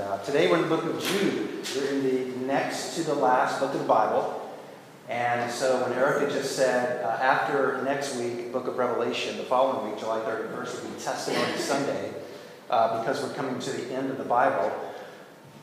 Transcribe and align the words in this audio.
Uh, 0.00 0.16
today 0.24 0.50
we're 0.50 0.56
in 0.56 0.62
the 0.62 0.68
book 0.68 0.84
of 0.84 1.02
Jude. 1.02 1.66
We're 1.76 1.90
in 1.90 2.02
the 2.02 2.46
next 2.46 2.94
to 2.94 3.02
the 3.02 3.14
last 3.14 3.60
book 3.60 3.74
of 3.74 3.80
the 3.80 3.86
Bible. 3.86 4.50
And 5.10 5.50
so 5.50 5.82
when 5.82 5.92
Erica 5.92 6.32
just 6.32 6.56
said, 6.56 7.04
uh, 7.04 7.08
after 7.20 7.82
next 7.82 8.16
week, 8.16 8.50
book 8.50 8.66
of 8.66 8.78
Revelation, 8.78 9.36
the 9.36 9.42
following 9.42 9.90
week, 9.90 10.00
July 10.00 10.20
31st, 10.20 10.82
will 10.82 10.90
be 10.90 11.00
Testimony 11.00 11.58
Sunday, 11.58 12.14
uh, 12.70 13.00
because 13.00 13.22
we're 13.22 13.34
coming 13.34 13.58
to 13.58 13.70
the 13.72 13.94
end 13.94 14.10
of 14.10 14.16
the 14.16 14.24
Bible, 14.24 14.72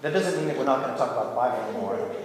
that 0.03 0.13
doesn't 0.13 0.37
mean 0.37 0.47
that 0.49 0.57
we're 0.57 0.65
not 0.65 0.81
going 0.81 0.91
to 0.91 0.97
talk 0.99 1.13
about 1.13 1.29
the 1.31 1.35
Bible 1.35 1.69
anymore. 1.69 2.15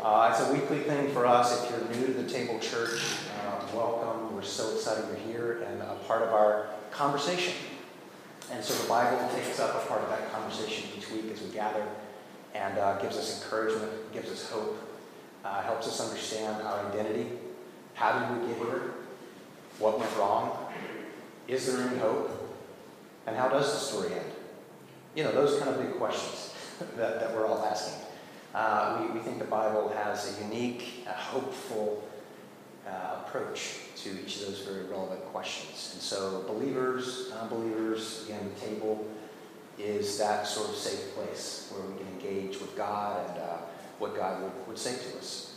Uh, 0.00 0.30
it's 0.30 0.48
a 0.48 0.52
weekly 0.52 0.80
thing 0.80 1.12
for 1.12 1.26
us. 1.26 1.64
If 1.64 1.70
you're 1.70 1.96
new 1.96 2.06
to 2.06 2.22
the 2.22 2.30
Table 2.30 2.60
Church, 2.60 3.00
uh, 3.44 3.66
welcome. 3.74 4.36
We're 4.36 4.42
so 4.42 4.72
excited 4.76 5.04
you're 5.08 5.32
here 5.32 5.62
and 5.66 5.82
a 5.82 5.96
part 6.06 6.22
of 6.22 6.28
our 6.28 6.68
conversation. 6.92 7.54
And 8.52 8.64
so 8.64 8.80
the 8.82 8.88
Bible 8.88 9.28
takes 9.34 9.58
up 9.58 9.82
a 9.82 9.86
part 9.88 10.02
of 10.02 10.10
that 10.10 10.32
conversation 10.32 10.88
each 10.96 11.10
week 11.10 11.32
as 11.32 11.42
we 11.42 11.48
gather 11.48 11.84
and 12.54 12.78
uh, 12.78 12.98
gives 13.00 13.16
us 13.16 13.42
encouragement, 13.42 14.12
gives 14.12 14.30
us 14.30 14.48
hope, 14.48 14.78
uh, 15.44 15.62
helps 15.62 15.88
us 15.88 16.00
understand 16.00 16.62
our 16.62 16.86
identity. 16.86 17.26
How 17.94 18.18
did 18.18 18.40
we 18.40 18.48
get 18.48 18.56
here? 18.58 18.94
What 19.78 19.98
went 19.98 20.14
wrong? 20.16 20.56
Is 21.48 21.66
there 21.66 21.86
any 21.86 21.98
hope? 21.98 22.30
And 23.26 23.36
how 23.36 23.48
does 23.48 23.72
the 23.72 23.78
story 23.78 24.14
end? 24.14 24.32
You 25.14 25.24
know, 25.24 25.32
those 25.32 25.58
kind 25.58 25.74
of 25.74 25.82
big 25.82 25.94
questions 25.96 26.54
that, 26.96 27.20
that 27.20 27.34
we're 27.34 27.46
all 27.46 27.64
asking. 27.64 28.06
Uh, 28.54 29.02
we, 29.02 29.18
we 29.18 29.24
think 29.24 29.38
the 29.38 29.44
Bible 29.44 29.92
has 29.96 30.38
a 30.38 30.44
unique, 30.44 31.04
uh, 31.06 31.12
hopeful 31.12 32.08
uh, 32.86 33.20
approach 33.26 33.78
to 33.96 34.10
each 34.10 34.36
of 34.36 34.46
those 34.46 34.60
very 34.60 34.84
relevant 34.84 35.24
questions. 35.26 35.90
And 35.94 36.02
so, 36.02 36.44
believers, 36.46 37.32
believers 37.48 38.24
again, 38.24 38.50
the 38.54 38.66
table 38.66 39.06
is 39.78 40.18
that 40.18 40.46
sort 40.46 40.70
of 40.70 40.76
safe 40.76 41.14
place 41.14 41.72
where 41.72 41.82
we 41.86 41.98
can 41.98 42.06
engage 42.08 42.60
with 42.60 42.76
God 42.76 43.28
and 43.28 43.38
uh, 43.38 43.56
what 43.98 44.16
God 44.16 44.42
would, 44.42 44.68
would 44.68 44.78
say 44.78 44.92
to 44.92 45.18
us. 45.18 45.56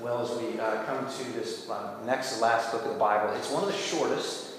Well, 0.00 0.20
as 0.22 0.36
we 0.40 0.58
uh, 0.58 0.82
come 0.84 1.06
to 1.06 1.32
this 1.32 1.68
uh, 1.68 1.94
next 2.04 2.36
to 2.36 2.42
last 2.42 2.72
book 2.72 2.84
of 2.84 2.92
the 2.92 2.98
Bible, 2.98 3.34
it's 3.34 3.50
one 3.50 3.62
of 3.62 3.68
the 3.68 3.76
shortest. 3.76 4.54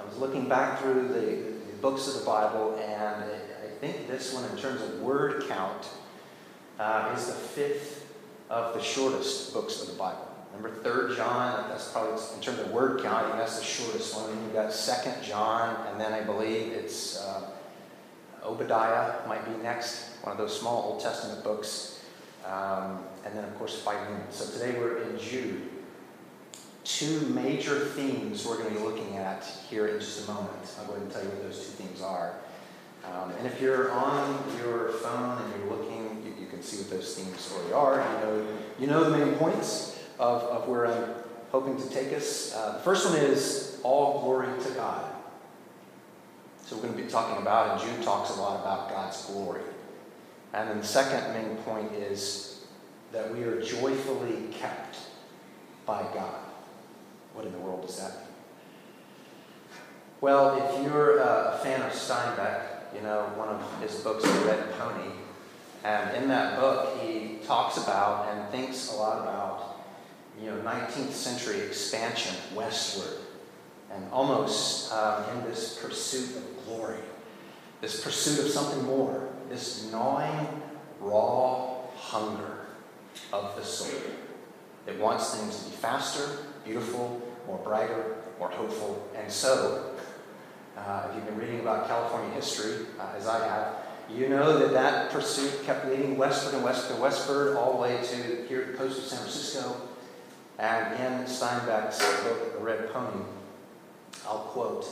I 0.00 0.04
was 0.04 0.18
looking 0.18 0.48
back 0.48 0.80
through 0.80 1.08
the, 1.08 1.20
the 1.20 1.76
books 1.80 2.08
of 2.08 2.20
the 2.20 2.26
Bible, 2.26 2.78
and 2.82 3.24
I 3.24 3.68
think 3.80 4.08
this 4.08 4.34
one, 4.34 4.44
in 4.50 4.56
terms 4.56 4.82
of 4.82 5.00
word 5.00 5.44
count, 5.48 5.88
uh, 6.78 7.14
is 7.16 7.26
the 7.26 7.32
fifth 7.32 8.12
of 8.50 8.74
the 8.74 8.82
shortest 8.82 9.54
books 9.54 9.80
of 9.80 9.88
the 9.88 9.94
Bible. 9.94 10.28
Remember, 10.56 10.80
Third 10.82 11.16
John, 11.16 11.68
that's 11.68 11.90
probably 11.90 12.12
in 12.34 12.40
terms 12.40 12.58
of 12.60 12.70
word 12.70 13.02
count, 13.02 13.36
that's 13.36 13.58
the 13.58 13.64
shortest 13.64 14.14
one. 14.14 14.30
You've 14.42 14.54
got 14.54 14.72
Second 14.72 15.22
John, 15.22 15.86
and 15.88 16.00
then 16.00 16.12
I 16.12 16.22
believe 16.22 16.72
it's 16.72 17.20
uh, 17.20 17.50
Obadiah 18.44 19.26
might 19.28 19.44
be 19.44 19.62
next, 19.62 20.16
one 20.22 20.32
of 20.32 20.38
those 20.38 20.58
small 20.58 20.92
Old 20.92 21.00
Testament 21.00 21.44
books. 21.44 22.04
Um, 22.46 23.04
and 23.24 23.36
then, 23.36 23.44
of 23.44 23.58
course, 23.58 23.80
Philemon. 23.82 24.22
So 24.30 24.50
today 24.50 24.78
we're 24.78 25.02
in 25.02 25.18
Jude. 25.18 25.62
Two 26.84 27.20
major 27.34 27.80
themes 27.80 28.46
we're 28.46 28.58
going 28.58 28.72
to 28.72 28.78
be 28.78 28.86
looking 28.86 29.16
at 29.16 29.44
here 29.68 29.88
in 29.88 29.98
just 29.98 30.28
a 30.28 30.32
moment. 30.32 30.52
I'll 30.78 30.86
go 30.86 30.92
ahead 30.92 31.02
and 31.02 31.12
tell 31.12 31.22
you 31.22 31.28
what 31.30 31.42
those 31.42 31.58
two 31.58 31.72
themes 31.82 32.00
are. 32.00 32.36
Um, 33.04 33.32
and 33.38 33.46
if 33.46 33.60
you're 33.60 33.90
on 33.90 34.38
your 34.58 34.90
phone 34.90 35.42
and 35.42 35.54
you're 35.56 35.76
looking, 35.76 36.22
you, 36.24 36.44
you, 36.44 36.46
can 36.48 36.62
see 36.62 36.78
what 36.78 36.90
those 36.90 37.14
themes 37.16 37.52
already 37.52 37.72
are. 37.72 38.14
You 38.14 38.24
know, 38.24 38.46
you 38.80 38.86
know 38.86 39.10
the 39.10 39.18
main 39.18 39.34
points 39.34 39.95
of, 40.18 40.42
of 40.42 40.68
where 40.68 40.86
I'm 40.86 41.14
hoping 41.50 41.76
to 41.80 41.88
take 41.88 42.12
us. 42.12 42.54
Uh, 42.54 42.72
the 42.72 42.80
first 42.80 43.08
one 43.08 43.18
is 43.18 43.78
all 43.82 44.20
glory 44.20 44.48
to 44.62 44.70
God. 44.72 45.04
So 46.64 46.76
we're 46.76 46.82
going 46.82 46.96
to 46.96 47.02
be 47.02 47.08
talking 47.08 47.40
about, 47.40 47.80
and 47.80 47.90
Jude 47.90 48.02
talks 48.04 48.30
a 48.30 48.40
lot 48.40 48.60
about 48.60 48.90
God's 48.90 49.24
glory. 49.26 49.62
And 50.52 50.68
then 50.68 50.78
the 50.78 50.86
second 50.86 51.32
main 51.32 51.56
point 51.58 51.92
is 51.92 52.64
that 53.12 53.32
we 53.32 53.44
are 53.44 53.60
joyfully 53.60 54.48
kept 54.52 54.98
by 55.84 56.02
God. 56.14 56.40
What 57.34 57.46
in 57.46 57.52
the 57.52 57.58
world 57.58 57.86
does 57.86 57.98
that 57.98 58.10
mean? 58.16 58.22
Well, 60.20 60.56
if 60.56 60.82
you're 60.82 61.18
a 61.18 61.60
fan 61.62 61.82
of 61.82 61.92
Steinbeck, 61.92 62.94
you 62.94 63.02
know, 63.02 63.30
one 63.36 63.48
of 63.48 63.80
his 63.80 63.94
books, 63.96 64.24
The 64.24 64.46
Red 64.46 64.72
Pony, 64.78 65.12
and 65.84 66.16
in 66.16 66.28
that 66.30 66.58
book 66.58 67.00
he 67.00 67.38
talks 67.46 67.76
about 67.76 68.28
and 68.30 68.50
thinks 68.50 68.90
a 68.90 68.96
lot 68.96 69.22
about 69.22 69.75
you 70.40 70.50
know, 70.50 70.56
19th 70.58 71.12
century 71.12 71.60
expansion 71.60 72.34
westward, 72.54 73.18
and 73.92 74.04
almost 74.12 74.92
um, 74.92 75.24
in 75.30 75.44
this 75.48 75.78
pursuit 75.82 76.36
of 76.36 76.66
glory, 76.66 77.00
this 77.80 78.02
pursuit 78.02 78.44
of 78.44 78.50
something 78.50 78.84
more, 78.84 79.28
this 79.48 79.90
gnawing, 79.90 80.62
raw 81.00 81.76
hunger 81.96 82.66
of 83.32 83.56
the 83.56 83.64
soul. 83.64 84.00
It 84.86 84.98
wants 85.00 85.34
things 85.34 85.64
to 85.64 85.70
be 85.70 85.76
faster, 85.76 86.38
beautiful, 86.64 87.22
more 87.46 87.58
brighter, 87.58 88.16
more 88.38 88.50
hopeful. 88.50 89.08
And 89.16 89.30
so, 89.30 89.94
uh, 90.76 91.08
if 91.08 91.16
you've 91.16 91.26
been 91.26 91.38
reading 91.38 91.60
about 91.60 91.88
California 91.88 92.34
history, 92.34 92.86
uh, 92.98 93.14
as 93.16 93.26
I 93.26 93.46
have, 93.46 93.76
you 94.08 94.28
know 94.28 94.58
that 94.58 94.72
that 94.72 95.10
pursuit 95.10 95.64
kept 95.64 95.86
leading 95.86 96.16
westward 96.16 96.54
and 96.54 96.62
westward 96.62 96.92
and 96.92 97.02
westward, 97.02 97.56
all 97.56 97.72
the 97.72 97.78
way 97.78 97.98
to 98.00 98.46
here 98.46 98.66
the 98.66 98.78
coast 98.78 98.98
of 98.98 99.04
San 99.04 99.18
Francisco, 99.18 99.76
and 100.58 100.94
in 100.94 101.26
Steinbeck's 101.26 101.98
book, 102.22 102.54
The 102.58 102.64
Red 102.64 102.92
Pony, 102.92 103.24
I'll 104.26 104.38
quote, 104.38 104.86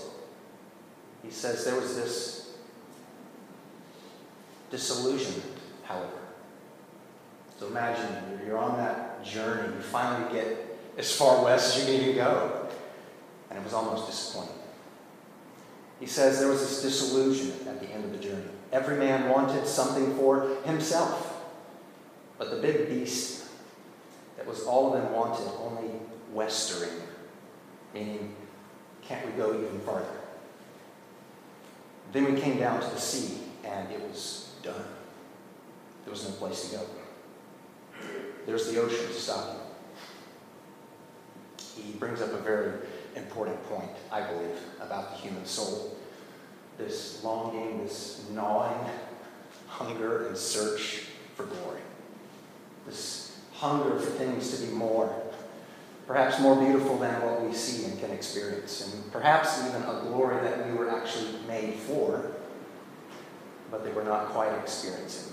he 1.22 1.30
says, 1.30 1.64
There 1.64 1.80
was 1.80 1.96
this 1.96 2.54
disillusionment, 4.70 5.58
however. 5.84 6.18
So 7.58 7.68
imagine 7.68 8.40
you're 8.46 8.58
on 8.58 8.76
that 8.76 9.24
journey, 9.24 9.74
you 9.74 9.80
finally 9.80 10.32
get 10.32 10.78
as 10.98 11.14
far 11.14 11.44
west 11.44 11.76
as 11.76 11.88
you 11.88 11.98
need 11.98 12.04
to 12.06 12.12
go, 12.14 12.68
and 13.48 13.58
it 13.58 13.64
was 13.64 13.72
almost 13.72 14.06
disappointing. 14.06 14.54
He 16.00 16.06
says 16.06 16.38
there 16.38 16.48
was 16.48 16.60
this 16.60 16.82
disillusionment 16.82 17.66
at 17.66 17.80
the 17.80 17.88
end 17.88 18.04
of 18.04 18.12
the 18.12 18.18
journey. 18.18 18.44
Every 18.72 18.96
man 18.96 19.28
wanted 19.28 19.66
something 19.66 20.16
for 20.16 20.56
himself. 20.64 21.42
But 22.36 22.50
the 22.50 22.56
big 22.56 22.88
beast 22.88 23.43
that 24.44 24.50
was 24.50 24.64
all 24.64 24.92
of 24.92 25.00
them 25.00 25.12
wanted, 25.12 25.48
only 25.58 25.90
westering, 26.30 26.92
meaning, 27.94 28.34
can't 29.00 29.24
we 29.24 29.32
go 29.32 29.54
even 29.54 29.80
farther? 29.80 30.06
Then 32.12 32.34
we 32.34 32.38
came 32.38 32.58
down 32.58 32.80
to 32.80 32.86
the 32.90 33.00
sea, 33.00 33.38
and 33.64 33.90
it 33.90 34.00
was 34.02 34.52
done. 34.62 34.84
There 36.04 36.10
was 36.10 36.28
no 36.28 36.34
place 36.34 36.68
to 36.68 36.76
go. 36.76 36.86
There's 38.44 38.70
the 38.70 38.82
ocean 38.82 39.06
to 39.06 39.12
stop 39.14 39.56
you. 41.76 41.82
He 41.82 41.92
brings 41.92 42.20
up 42.20 42.32
a 42.32 42.38
very 42.38 42.72
important 43.16 43.62
point, 43.64 43.90
I 44.12 44.20
believe, 44.20 44.58
about 44.80 45.12
the 45.12 45.16
human 45.16 45.46
soul. 45.46 45.96
This 46.76 47.24
longing, 47.24 47.84
this 47.84 48.26
gnawing 48.30 48.78
hunger 49.68 50.26
and 50.26 50.36
search 50.36 51.04
for 51.34 51.44
glory. 51.44 51.73
Hunger 53.64 53.98
for 53.98 54.10
things 54.10 54.54
to 54.54 54.66
be 54.66 54.70
more, 54.74 55.10
perhaps 56.06 56.38
more 56.38 56.54
beautiful 56.54 56.98
than 56.98 57.18
what 57.22 57.42
we 57.42 57.54
see 57.54 57.86
and 57.86 57.98
can 57.98 58.10
experience, 58.10 58.92
and 58.92 59.10
perhaps 59.10 59.66
even 59.66 59.80
a 59.84 60.02
glory 60.02 60.38
that 60.42 60.68
we 60.68 60.76
were 60.76 60.90
actually 60.90 61.30
made 61.48 61.72
for, 61.72 62.32
but 63.70 63.82
that 63.82 63.96
we're 63.96 64.04
not 64.04 64.26
quite 64.26 64.52
experiencing. 64.58 65.32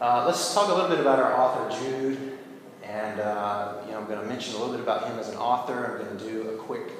Uh, 0.00 0.22
let's 0.24 0.54
talk 0.54 0.68
a 0.68 0.72
little 0.72 0.88
bit 0.88 1.00
about 1.00 1.18
our 1.18 1.34
author, 1.36 1.84
Jude. 1.84 2.38
And 2.84 3.18
uh, 3.18 3.72
you 3.84 3.90
know, 3.90 3.98
I'm 3.98 4.06
going 4.06 4.20
to 4.20 4.26
mention 4.26 4.54
a 4.54 4.58
little 4.58 4.72
bit 4.72 4.82
about 4.82 5.08
him 5.08 5.18
as 5.18 5.30
an 5.30 5.36
author. 5.36 5.98
I'm 5.98 6.06
going 6.06 6.16
to 6.16 6.24
do 6.24 6.50
a 6.50 6.56
quick 6.58 6.92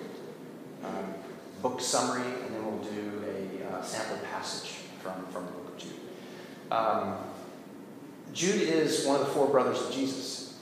um, 0.82 1.14
book 1.62 1.80
summary, 1.80 2.26
and 2.26 2.52
then 2.52 2.66
we'll 2.66 2.82
do 2.82 3.22
a 3.28 3.76
uh, 3.76 3.82
sample 3.82 4.18
passage 4.32 4.70
from, 5.00 5.24
from 5.26 5.46
the 5.46 5.52
book 5.52 5.68
of 5.68 5.78
Jude. 5.78 6.00
Um, 6.72 7.14
Jude 8.32 8.62
is 8.62 9.06
one 9.06 9.20
of 9.20 9.26
the 9.26 9.32
four 9.32 9.48
brothers 9.48 9.80
of 9.80 9.92
Jesus. 9.92 10.58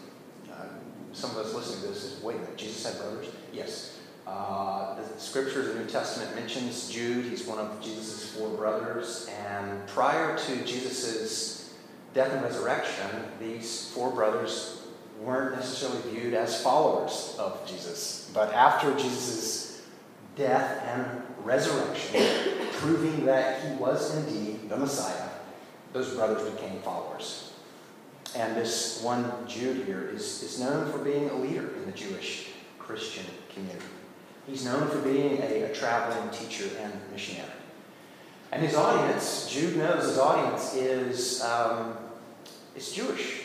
Uh, 0.51 0.65
some 1.13 1.31
of 1.31 1.39
us 1.39 1.55
listening 1.55 1.83
to 1.83 1.89
this 1.89 2.05
is, 2.05 2.23
wait 2.23 2.37
a 2.37 2.41
minute, 2.41 2.57
Jesus 2.57 2.85
had 2.85 2.99
brothers? 2.99 3.29
Yes. 3.53 3.99
Uh, 4.27 4.95
the 4.95 5.21
scripture, 5.21 5.63
the 5.63 5.81
New 5.81 5.87
Testament 5.87 6.35
mentions 6.35 6.91
Jude. 6.91 7.25
He's 7.25 7.47
one 7.47 7.59
of 7.59 7.81
Jesus' 7.81 8.33
four 8.33 8.49
brothers. 8.51 9.29
And 9.49 9.87
prior 9.89 10.37
to 10.37 10.65
Jesus' 10.65 11.75
death 12.15 12.33
and 12.33 12.43
resurrection, 12.43 13.09
these 13.41 13.91
four 13.95 14.11
brothers 14.11 14.83
weren't 15.21 15.57
necessarily 15.57 16.01
viewed 16.11 16.35
as 16.35 16.63
followers 16.63 17.37
of 17.39 17.67
Jesus. 17.67 18.31
But 18.35 18.53
after 18.53 18.95
Jesus' 18.95 19.83
death 20.37 20.83
and 20.87 21.23
resurrection, 21.45 22.27
proving 22.73 23.27
that 23.27 23.63
he 23.63 23.75
was 23.77 24.17
indeed 24.17 24.69
the 24.69 24.77
Messiah, 24.77 25.29
those 25.93 26.15
brothers 26.15 26.49
became 26.51 26.81
followers. 26.81 27.52
And 28.35 28.57
this 28.57 29.03
one 29.03 29.31
Jude 29.47 29.85
here 29.85 30.11
is, 30.13 30.43
is 30.43 30.59
known 30.59 30.91
for 30.91 30.99
being 30.99 31.29
a 31.29 31.35
leader 31.35 31.69
in 31.77 31.87
the 31.87 31.93
Jewish 31.93 32.51
Christian 32.79 33.27
community. 33.53 33.85
He's 34.47 34.65
known 34.65 34.89
for 34.89 34.99
being 34.99 35.39
a, 35.43 35.63
a 35.65 35.75
traveling 35.75 36.31
teacher 36.31 36.69
and 36.81 36.93
missionary. 37.13 37.49
And 38.51 38.63
his 38.63 38.75
audience, 38.75 39.49
Jude 39.51 39.77
knows 39.77 40.05
his 40.05 40.19
audience 40.19 40.75
is, 40.75 41.43
um, 41.43 41.97
is 42.77 42.93
Jewish, 42.93 43.45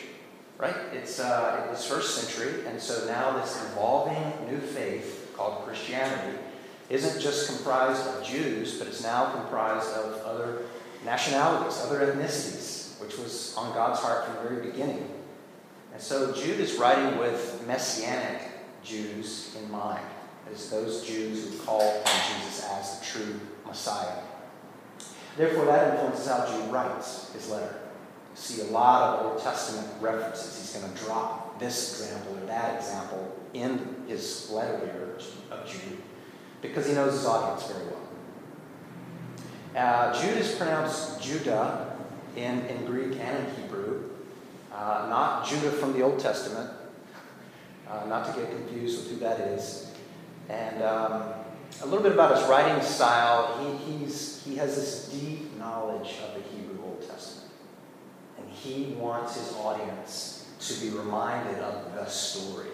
right? 0.58 0.74
It's, 0.92 1.18
uh, 1.18 1.64
it 1.66 1.70
was 1.70 1.86
first 1.86 2.16
century, 2.16 2.66
and 2.66 2.80
so 2.80 3.06
now 3.06 3.38
this 3.38 3.62
evolving 3.70 4.50
new 4.50 4.58
faith 4.58 5.32
called 5.36 5.64
Christianity 5.64 6.38
isn't 6.90 7.20
just 7.20 7.48
comprised 7.48 8.06
of 8.06 8.24
Jews, 8.24 8.78
but 8.78 8.88
it's 8.88 9.02
now 9.02 9.32
comprised 9.32 9.90
of 9.94 10.22
other 10.24 10.62
nationalities, 11.04 11.80
other 11.84 12.00
ethnicities, 12.00 12.77
was 13.18 13.54
on 13.56 13.74
God's 13.74 14.00
heart 14.00 14.26
from 14.26 14.36
the 14.36 14.50
very 14.50 14.70
beginning. 14.70 15.08
And 15.92 16.00
so 16.00 16.32
Jude 16.32 16.60
is 16.60 16.76
writing 16.76 17.18
with 17.18 17.64
messianic 17.66 18.42
Jews 18.84 19.56
in 19.60 19.70
mind, 19.70 20.04
as 20.52 20.70
those 20.70 21.06
Jews 21.06 21.44
who 21.44 21.58
call 21.58 21.82
on 21.82 22.04
Jesus 22.04 22.64
as 22.70 22.98
the 22.98 23.04
true 23.04 23.40
Messiah. 23.66 24.22
Therefore, 25.36 25.66
that 25.66 25.94
influences 25.94 26.26
how 26.28 26.46
Jude 26.46 26.72
writes 26.72 27.32
his 27.32 27.48
letter. 27.48 27.80
You 28.30 28.36
see 28.36 28.62
a 28.62 28.72
lot 28.72 29.18
of 29.20 29.26
Old 29.26 29.42
Testament 29.42 29.88
references. 30.00 30.58
He's 30.58 30.80
going 30.80 30.92
to 30.92 31.04
drop 31.04 31.58
this 31.58 32.00
example 32.00 32.36
or 32.38 32.46
that 32.46 32.76
example 32.76 33.36
in 33.54 34.04
his 34.06 34.50
letter 34.50 34.78
here 34.78 35.18
of 35.50 35.68
Jude 35.68 35.98
because 36.62 36.86
he 36.86 36.92
knows 36.92 37.12
his 37.12 37.26
audience 37.26 37.70
very 37.70 37.86
well. 37.86 37.98
Uh, 39.76 40.20
Jude 40.20 40.38
is 40.38 40.54
pronounced 40.54 41.20
Judah 41.20 41.97
in, 42.36 42.60
in 42.66 42.84
Greek 42.86 43.18
and 43.20 43.46
in 43.46 43.54
Hebrew, 43.54 44.10
uh, 44.72 45.06
not 45.08 45.46
Judah 45.46 45.70
from 45.70 45.92
the 45.92 46.02
Old 46.02 46.18
Testament, 46.18 46.70
uh, 47.88 48.06
not 48.06 48.32
to 48.32 48.40
get 48.40 48.50
confused 48.50 48.98
with 48.98 49.10
who 49.10 49.16
that 49.20 49.40
is. 49.40 49.90
And 50.48 50.82
um, 50.82 51.34
a 51.82 51.86
little 51.86 52.02
bit 52.02 52.12
about 52.12 52.36
his 52.36 52.46
writing 52.48 52.82
style. 52.82 53.78
He, 53.86 53.92
he's, 53.92 54.42
he 54.44 54.56
has 54.56 54.74
this 54.74 55.08
deep 55.08 55.56
knowledge 55.58 56.16
of 56.26 56.34
the 56.34 56.48
Hebrew 56.50 56.82
Old 56.84 57.08
Testament. 57.08 57.50
And 58.38 58.48
he 58.50 58.94
wants 58.94 59.36
his 59.36 59.56
audience 59.56 60.48
to 60.60 60.74
be 60.80 60.90
reminded 60.90 61.58
of 61.60 61.94
the 61.94 62.06
story. 62.06 62.68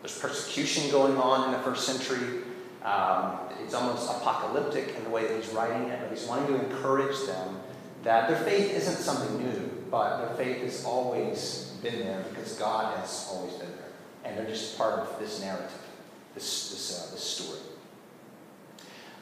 There's 0.00 0.18
persecution 0.18 0.90
going 0.90 1.16
on 1.16 1.46
in 1.46 1.52
the 1.52 1.58
first 1.58 1.86
century. 1.86 2.42
Um, 2.84 3.38
it's 3.62 3.74
almost 3.74 4.08
apocalyptic 4.08 4.94
in 4.96 5.04
the 5.04 5.10
way 5.10 5.26
that 5.26 5.36
he's 5.36 5.52
writing 5.52 5.88
it, 5.88 6.00
but 6.00 6.16
he's 6.16 6.26
wanting 6.26 6.46
to 6.48 6.64
encourage 6.64 7.26
them 7.26 7.60
that 8.06 8.28
their 8.28 8.38
faith 8.38 8.72
isn't 8.72 9.02
something 9.02 9.36
new, 9.36 9.68
but 9.90 10.18
their 10.18 10.36
faith 10.36 10.62
has 10.62 10.84
always 10.84 11.72
been 11.82 11.98
there 11.98 12.24
because 12.30 12.52
God 12.52 12.96
has 12.98 13.28
always 13.32 13.54
been 13.54 13.72
there. 13.72 13.90
And 14.24 14.38
they're 14.38 14.46
just 14.46 14.78
part 14.78 15.00
of 15.00 15.18
this 15.18 15.40
narrative, 15.40 15.72
this, 16.32 16.70
this, 16.70 16.96
uh, 16.96 17.12
this 17.12 17.24
story. 17.24 17.58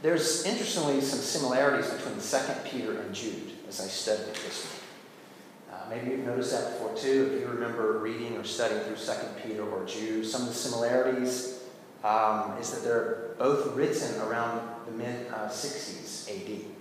There's 0.03 0.45
interestingly 0.45 1.01
some 1.01 1.21
similarities 1.21 1.91
between 1.93 2.17
2 2.21 2.69
Peter 2.69 3.01
and 3.01 3.15
Jude 3.15 3.53
as 3.67 3.81
I 3.81 3.85
studied 3.85 4.29
it 4.29 4.35
this 4.35 4.65
week. 4.65 4.83
Uh, 5.73 5.89
maybe 5.89 6.11
you've 6.11 6.27
noticed 6.27 6.53
that 6.53 6.73
before 6.73 6.95
too. 6.95 7.33
If 7.33 7.41
you 7.41 7.47
remember 7.47 8.01
reading 8.01 8.37
or 8.37 8.45
studying 8.45 8.83
through 8.83 8.97
2 8.97 9.13
Peter 9.43 9.63
or 9.63 9.87
Jude, 9.87 10.27
some 10.27 10.43
of 10.43 10.49
the 10.49 10.55
similarities 10.55 11.63
um, 12.05 12.59
is 12.61 12.71
that 12.73 12.85
they're 12.85 13.31
both 13.39 13.75
written 13.75 14.21
around 14.21 14.61
the 14.85 14.93
mid 14.93 15.29
uh, 15.29 15.49
60s 15.49 16.29
AD. 16.29 16.74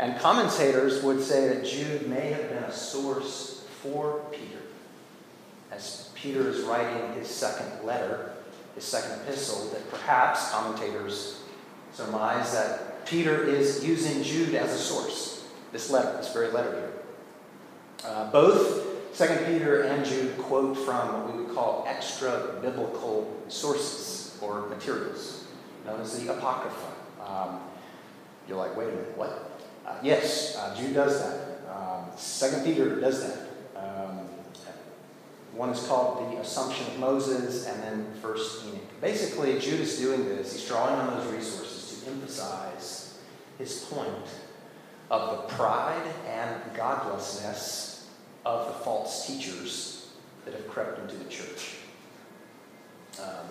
And 0.00 0.18
commentators 0.18 1.02
would 1.02 1.22
say 1.22 1.48
that 1.48 1.66
Jude 1.66 2.08
may 2.08 2.32
have 2.32 2.48
been 2.48 2.64
a 2.64 2.72
source 2.72 3.66
for 3.82 4.24
Peter. 4.32 4.62
As 5.70 6.08
Peter 6.14 6.48
is 6.48 6.62
writing 6.62 7.12
his 7.12 7.28
second 7.28 7.84
letter, 7.84 8.32
his 8.74 8.84
second 8.84 9.20
epistle, 9.20 9.68
that 9.72 9.90
perhaps 9.90 10.50
commentators 10.52 11.42
surmise 11.92 12.54
that 12.54 13.04
Peter 13.04 13.44
is 13.44 13.84
using 13.84 14.22
Jude 14.22 14.54
as 14.54 14.72
a 14.72 14.78
source, 14.78 15.46
this 15.70 15.90
letter, 15.90 16.16
this 16.16 16.32
very 16.32 16.50
letter 16.50 16.70
here. 16.70 16.92
Uh, 18.02 18.30
both 18.30 19.18
2 19.18 19.26
Peter 19.44 19.82
and 19.82 20.02
Jude 20.06 20.38
quote 20.38 20.78
from 20.78 21.12
what 21.12 21.36
we 21.36 21.42
would 21.42 21.54
call 21.54 21.84
extra 21.86 22.58
biblical 22.62 23.36
sources 23.48 24.38
or 24.40 24.66
materials, 24.68 25.44
known 25.84 26.00
as 26.00 26.18
the 26.18 26.32
Apocrypha. 26.32 26.92
Um, 27.22 27.60
you're 28.48 28.56
like, 28.56 28.74
wait 28.74 28.88
a 28.88 28.92
minute, 28.92 29.18
what? 29.18 29.49
Uh, 29.90 29.98
yes, 30.04 30.56
uh, 30.56 30.74
Jude 30.76 30.94
does 30.94 31.20
that. 31.20 31.68
Um, 31.68 32.04
Second 32.16 32.64
Peter 32.64 33.00
does 33.00 33.22
that. 33.22 33.48
Um, 33.74 34.20
one 35.52 35.70
is 35.70 35.84
called 35.88 36.32
the 36.32 36.40
Assumption 36.40 36.86
of 36.86 37.00
Moses, 37.00 37.66
and 37.66 37.82
then 37.82 38.06
First 38.22 38.66
Enoch. 38.66 39.00
Basically, 39.00 39.58
Jude 39.58 39.80
is 39.80 39.98
doing 39.98 40.26
this. 40.26 40.52
He's 40.52 40.68
drawing 40.68 40.94
on 40.94 41.16
those 41.16 41.32
resources 41.32 42.04
to 42.04 42.10
emphasize 42.10 43.18
his 43.58 43.84
point 43.86 44.28
of 45.10 45.30
the 45.30 45.54
pride 45.54 46.06
and 46.28 46.60
godlessness 46.76 48.08
of 48.46 48.68
the 48.68 48.84
false 48.84 49.26
teachers 49.26 50.12
that 50.44 50.54
have 50.54 50.68
crept 50.68 51.00
into 51.00 51.16
the 51.16 51.28
church. 51.28 51.74
Um, 53.20 53.48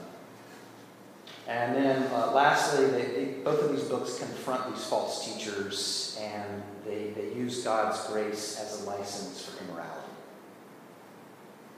and 1.50 1.76
then 1.76 2.04
uh, 2.14 2.32
lastly, 2.32 2.86
they, 2.86 3.06
they, 3.06 3.26
both 3.44 3.64
of 3.64 3.76
these 3.76 3.86
books 3.86 4.20
confront 4.20 4.72
these 4.72 4.86
false 4.86 5.26
teachers 5.26 6.22
and 6.22 6.62
they, 6.86 7.10
they 7.16 7.34
use 7.34 7.64
God's 7.64 8.06
grace 8.06 8.60
as 8.62 8.84
a 8.84 8.86
license 8.88 9.46
for 9.46 9.64
immorality. 9.64 10.12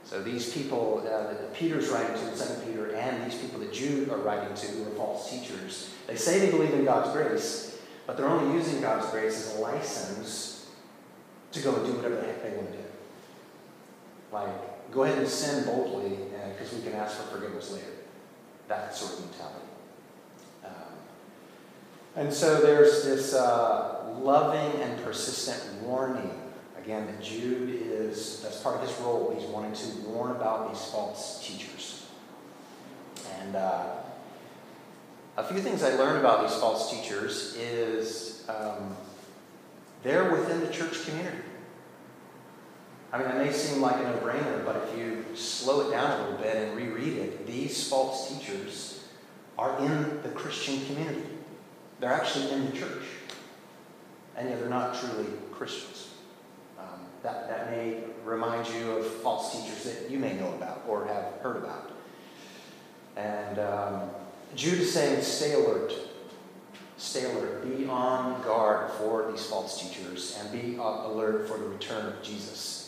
So 0.04 0.22
these 0.22 0.52
people 0.52 0.98
uh, 0.98 1.32
that 1.32 1.54
Peter's 1.54 1.88
writing 1.88 2.14
to 2.14 2.32
in 2.32 2.36
2 2.36 2.66
Peter 2.66 2.94
and 2.94 3.24
these 3.24 3.40
people 3.40 3.60
that 3.60 3.72
Jude 3.72 4.10
are 4.10 4.18
writing 4.18 4.54
to 4.54 4.66
who 4.66 4.82
are 4.82 4.94
false 4.94 5.30
teachers, 5.30 5.88
they 6.06 6.16
say 6.16 6.38
they 6.38 6.50
believe 6.50 6.74
in 6.74 6.84
God's 6.84 7.10
grace, 7.12 7.78
but 8.06 8.18
they're 8.18 8.28
only 8.28 8.54
using 8.54 8.82
God's 8.82 9.10
grace 9.10 9.48
as 9.48 9.56
a 9.56 9.60
license 9.60 10.66
to 11.52 11.62
go 11.62 11.74
and 11.74 11.86
do 11.86 11.92
whatever 11.94 12.16
the 12.16 12.24
heck 12.24 12.42
they 12.42 12.50
want 12.50 12.70
to 12.72 12.76
do. 12.76 12.84
Like, 14.32 14.92
go 14.92 15.04
ahead 15.04 15.16
and 15.16 15.28
sin 15.28 15.64
boldly 15.64 16.18
because 16.52 16.74
uh, 16.74 16.76
we 16.76 16.82
can 16.82 16.92
ask 16.92 17.16
for 17.16 17.38
forgiveness 17.38 17.72
later 17.72 18.01
that 18.68 18.94
sort 18.94 19.12
of 19.14 19.20
mentality. 19.20 19.66
Um, 20.64 20.72
and 22.16 22.32
so 22.32 22.60
there's 22.60 23.04
this 23.04 23.34
uh, 23.34 24.14
loving 24.20 24.80
and 24.82 25.02
persistent 25.04 25.82
warning. 25.82 26.30
Again, 26.78 27.06
that 27.06 27.22
Jude 27.22 27.80
is, 27.84 28.40
that's 28.42 28.60
part 28.60 28.80
of 28.80 28.88
his 28.88 28.98
role. 28.98 29.34
He's 29.38 29.48
wanting 29.48 29.72
to 29.72 30.08
warn 30.08 30.32
about 30.32 30.72
these 30.72 30.84
false 30.86 31.46
teachers. 31.46 32.06
And 33.40 33.54
uh, 33.54 33.84
a 35.36 35.44
few 35.44 35.60
things 35.60 35.82
I 35.82 35.94
learned 35.94 36.18
about 36.18 36.48
these 36.48 36.58
false 36.58 36.90
teachers 36.90 37.54
is 37.56 38.44
um, 38.48 38.96
they're 40.02 40.30
within 40.30 40.60
the 40.60 40.68
church 40.68 41.04
community. 41.06 41.38
I 43.12 43.18
mean, 43.18 43.28
it 43.28 43.36
may 43.36 43.52
seem 43.52 43.82
like 43.82 43.96
a 43.96 44.04
no 44.04 44.16
brainer, 44.16 44.64
but 44.64 44.88
if 44.88 44.98
you 44.98 45.24
slow 45.34 45.86
it 45.86 45.90
down 45.90 46.18
a 46.18 46.22
little 46.22 46.38
bit 46.38 46.56
and 46.56 46.76
reread 46.76 47.18
it, 47.18 47.46
these 47.46 47.88
false 47.88 48.30
teachers 48.30 49.04
are 49.58 49.78
in 49.80 50.22
the 50.22 50.30
Christian 50.30 50.84
community. 50.86 51.22
They're 52.00 52.12
actually 52.12 52.50
in 52.52 52.70
the 52.70 52.72
church. 52.72 53.04
And 54.34 54.48
yet 54.48 54.60
they're 54.60 54.70
not 54.70 54.98
truly 54.98 55.26
Christians. 55.52 56.08
Um, 56.78 57.00
that, 57.22 57.50
that 57.50 57.70
may 57.70 58.02
remind 58.24 58.66
you 58.68 58.92
of 58.92 59.06
false 59.06 59.52
teachers 59.52 59.84
that 59.84 60.10
you 60.10 60.18
may 60.18 60.32
know 60.32 60.48
about 60.54 60.82
or 60.88 61.04
have 61.04 61.34
heard 61.42 61.58
about. 61.58 61.92
And 63.16 63.58
um, 63.58 64.10
Jude 64.56 64.80
is 64.80 64.92
saying, 64.92 65.22
stay 65.22 65.52
alert. 65.52 65.92
Stay 66.96 67.24
alert. 67.24 67.62
Be 67.76 67.84
on 67.86 68.42
guard 68.42 68.90
for 68.92 69.30
these 69.30 69.44
false 69.44 69.82
teachers 69.82 70.38
and 70.40 70.50
be 70.50 70.76
alert 70.76 71.46
for 71.46 71.58
the 71.58 71.66
return 71.66 72.06
of 72.06 72.22
Jesus. 72.22 72.81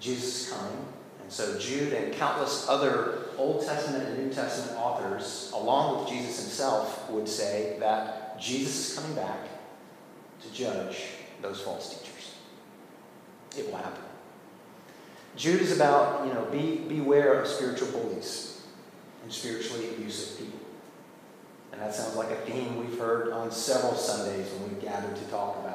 Jesus 0.00 0.50
coming. 0.50 0.86
And 1.22 1.32
so 1.32 1.58
Jude 1.58 1.92
and 1.92 2.12
countless 2.12 2.68
other 2.68 3.18
Old 3.38 3.64
Testament 3.64 4.08
and 4.08 4.26
New 4.26 4.32
Testament 4.32 4.78
authors, 4.78 5.50
along 5.54 6.00
with 6.00 6.08
Jesus 6.08 6.40
himself, 6.42 7.10
would 7.10 7.28
say 7.28 7.76
that 7.80 8.38
Jesus 8.38 8.90
is 8.90 8.98
coming 8.98 9.16
back 9.16 9.48
to 10.42 10.52
judge 10.52 11.04
those 11.40 11.60
false 11.60 11.98
teachers. 11.98 12.34
It 13.56 13.70
will 13.70 13.78
happen. 13.78 14.02
Jude 15.36 15.62
is 15.62 15.74
about, 15.74 16.26
you 16.26 16.32
know, 16.32 16.44
be, 16.46 16.76
beware 16.76 17.40
of 17.40 17.48
spiritual 17.48 17.88
bullies 17.88 18.62
and 19.22 19.32
spiritually 19.32 19.90
abusive 19.90 20.38
people. 20.38 20.60
And 21.72 21.80
that 21.80 21.94
sounds 21.94 22.14
like 22.14 22.30
a 22.30 22.36
theme 22.36 22.76
we've 22.76 22.98
heard 22.98 23.32
on 23.32 23.50
several 23.50 23.94
Sundays 23.94 24.48
when 24.52 24.74
we 24.74 24.80
gathered 24.80 25.16
to 25.16 25.24
talk 25.24 25.58
about 25.64 25.73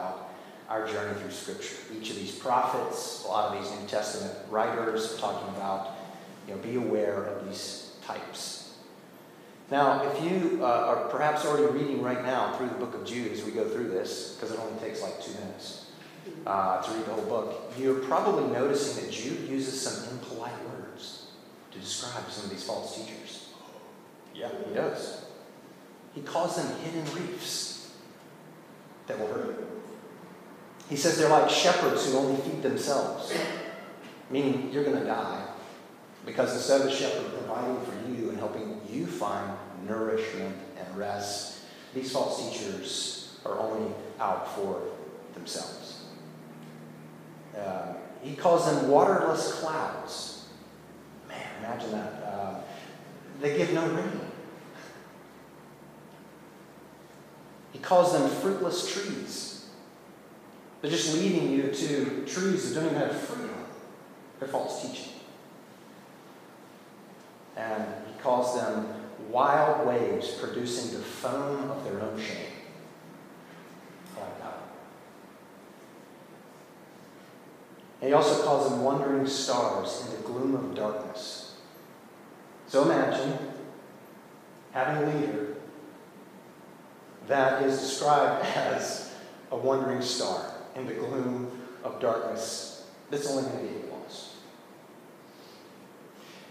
our 0.70 0.88
journey 0.88 1.20
through 1.20 1.32
Scripture. 1.32 1.76
Each 2.00 2.12
of 2.12 2.16
these 2.16 2.32
prophets, 2.32 3.24
a 3.26 3.28
lot 3.28 3.56
of 3.56 3.62
these 3.62 3.72
New 3.80 3.88
Testament 3.88 4.38
writers 4.50 5.18
talking 5.20 5.50
about, 5.56 5.98
you 6.48 6.54
know, 6.54 6.62
be 6.62 6.76
aware 6.76 7.24
of 7.24 7.48
these 7.48 7.94
types. 8.06 8.76
Now, 9.72 10.04
if 10.12 10.24
you 10.24 10.60
uh, 10.62 10.66
are 10.66 11.08
perhaps 11.10 11.46
already 11.46 11.72
reading 11.78 12.02
right 12.02 12.24
now 12.24 12.56
through 12.56 12.70
the 12.70 12.76
book 12.76 12.96
of 12.96 13.06
Jude 13.06 13.32
as 13.32 13.44
we 13.44 13.52
go 13.52 13.68
through 13.68 13.90
this, 13.90 14.36
because 14.36 14.52
it 14.54 14.60
only 14.60 14.80
takes 14.80 15.02
like 15.02 15.22
two 15.22 15.34
minutes 15.34 15.88
uh, 16.46 16.82
to 16.82 16.92
read 16.92 17.06
the 17.06 17.14
whole 17.14 17.26
book, 17.26 17.74
you're 17.78 18.00
probably 18.02 18.52
noticing 18.52 19.06
that 19.06 19.12
Jude 19.12 19.50
uses 19.50 19.80
some 19.80 20.12
impolite 20.12 20.54
words 20.70 21.28
to 21.72 21.80
describe 21.80 22.30
some 22.30 22.46
of 22.46 22.50
these 22.52 22.64
false 22.64 22.96
teachers. 22.96 23.50
Yeah, 24.34 24.50
he 24.68 24.74
does. 24.74 25.26
He 26.14 26.22
calls 26.22 26.56
them 26.56 26.80
hidden 26.82 27.06
reefs 27.16 27.92
that 29.08 29.20
will 29.20 29.28
hurt 29.28 29.48
you. 29.48 29.79
He 30.90 30.96
says 30.96 31.18
they're 31.18 31.30
like 31.30 31.50
shepherds 31.50 32.06
who 32.06 32.18
only 32.18 32.42
feed 32.42 32.64
themselves, 32.64 33.32
meaning 34.32 34.72
you're 34.74 34.84
going 34.84 34.98
to 34.98 35.06
die 35.06 35.46
because 36.26 36.54
instead 36.54 36.82
of 36.82 36.88
the 36.88 36.94
shepherd 36.94 37.32
providing 37.34 37.80
for 37.86 37.94
you 38.12 38.30
and 38.30 38.38
helping 38.40 38.82
you 38.90 39.06
find 39.06 39.52
nourishment 39.88 40.56
and 40.78 40.98
rest, 40.98 41.62
these 41.94 42.12
false 42.12 42.52
teachers 42.52 43.40
are 43.46 43.58
only 43.60 43.94
out 44.20 44.56
for 44.56 44.82
themselves. 45.34 46.06
Uh, 47.58 47.94
he 48.22 48.36
calls 48.36 48.66
them 48.66 48.90
waterless 48.90 49.54
clouds. 49.54 50.48
Man, 51.28 51.48
imagine 51.60 51.92
that. 51.92 52.24
Uh, 52.24 52.60
they 53.42 53.58
give 53.58 53.74
no 53.74 53.88
rain. 53.88 54.20
He 57.72 57.80
calls 57.80 58.14
them 58.14 58.30
fruitless 58.30 58.92
trees. 58.92 59.59
They're 60.82 60.92
just 60.92 61.14
leading 61.16 61.52
you 61.52 61.72
to 61.72 62.26
trees 62.26 62.74
that 62.74 62.80
don't 62.80 62.92
even 62.92 63.02
have 63.02 63.20
fruit 63.20 63.50
on. 63.50 63.66
They're 64.40 64.48
false 64.48 64.82
teaching. 64.82 65.14
And 67.58 67.84
he 68.08 68.20
calls 68.22 68.60
them 68.60 68.88
wild 69.30 69.86
waves 69.86 70.32
producing 70.32 70.98
the 70.98 71.04
foam 71.04 71.70
of 71.70 71.84
their 71.84 72.00
own 72.02 72.20
shame. 72.20 72.50
And 78.02 78.08
he 78.08 78.14
also 78.14 78.44
calls 78.44 78.70
them 78.70 78.84
wandering 78.84 79.28
stars 79.28 80.06
in 80.06 80.16
the 80.16 80.28
gloom 80.28 80.56
of 80.56 80.74
darkness. 80.74 81.56
So 82.68 82.84
imagine 82.84 83.38
having 84.72 85.04
a 85.04 85.14
leader 85.14 85.56
that 87.28 87.64
is 87.64 87.80
described 87.80 88.46
as 88.56 89.14
a 89.52 89.58
wandering 89.58 90.02
star 90.02 90.49
in 90.80 90.88
the 90.88 90.94
gloom 90.94 91.52
of 91.84 92.00
darkness 92.00 92.88
that's 93.10 93.30
only 93.30 93.44
going 93.44 93.68
to 93.68 93.74
be 93.74 93.92
lost. 93.92 94.30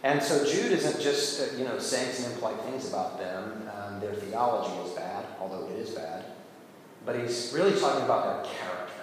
And 0.03 0.23
so 0.23 0.45
Jude 0.45 0.73
isn't 0.73 1.01
just 1.01 1.41
uh, 1.41 1.57
you 1.57 1.65
know 1.65 1.79
saying 1.79 2.13
some 2.13 2.33
impolite 2.33 2.61
things 2.63 2.89
about 2.89 3.19
them. 3.19 3.69
Um, 3.75 4.01
their 4.01 4.15
theology 4.15 4.75
is 4.89 4.95
bad, 4.95 5.25
although 5.41 5.69
it 5.69 5.79
is 5.79 5.91
bad. 5.91 6.25
But 7.05 7.19
he's 7.19 7.53
really 7.55 7.79
talking 7.79 8.05
about 8.05 8.45
their 8.45 8.55
character, 8.55 9.03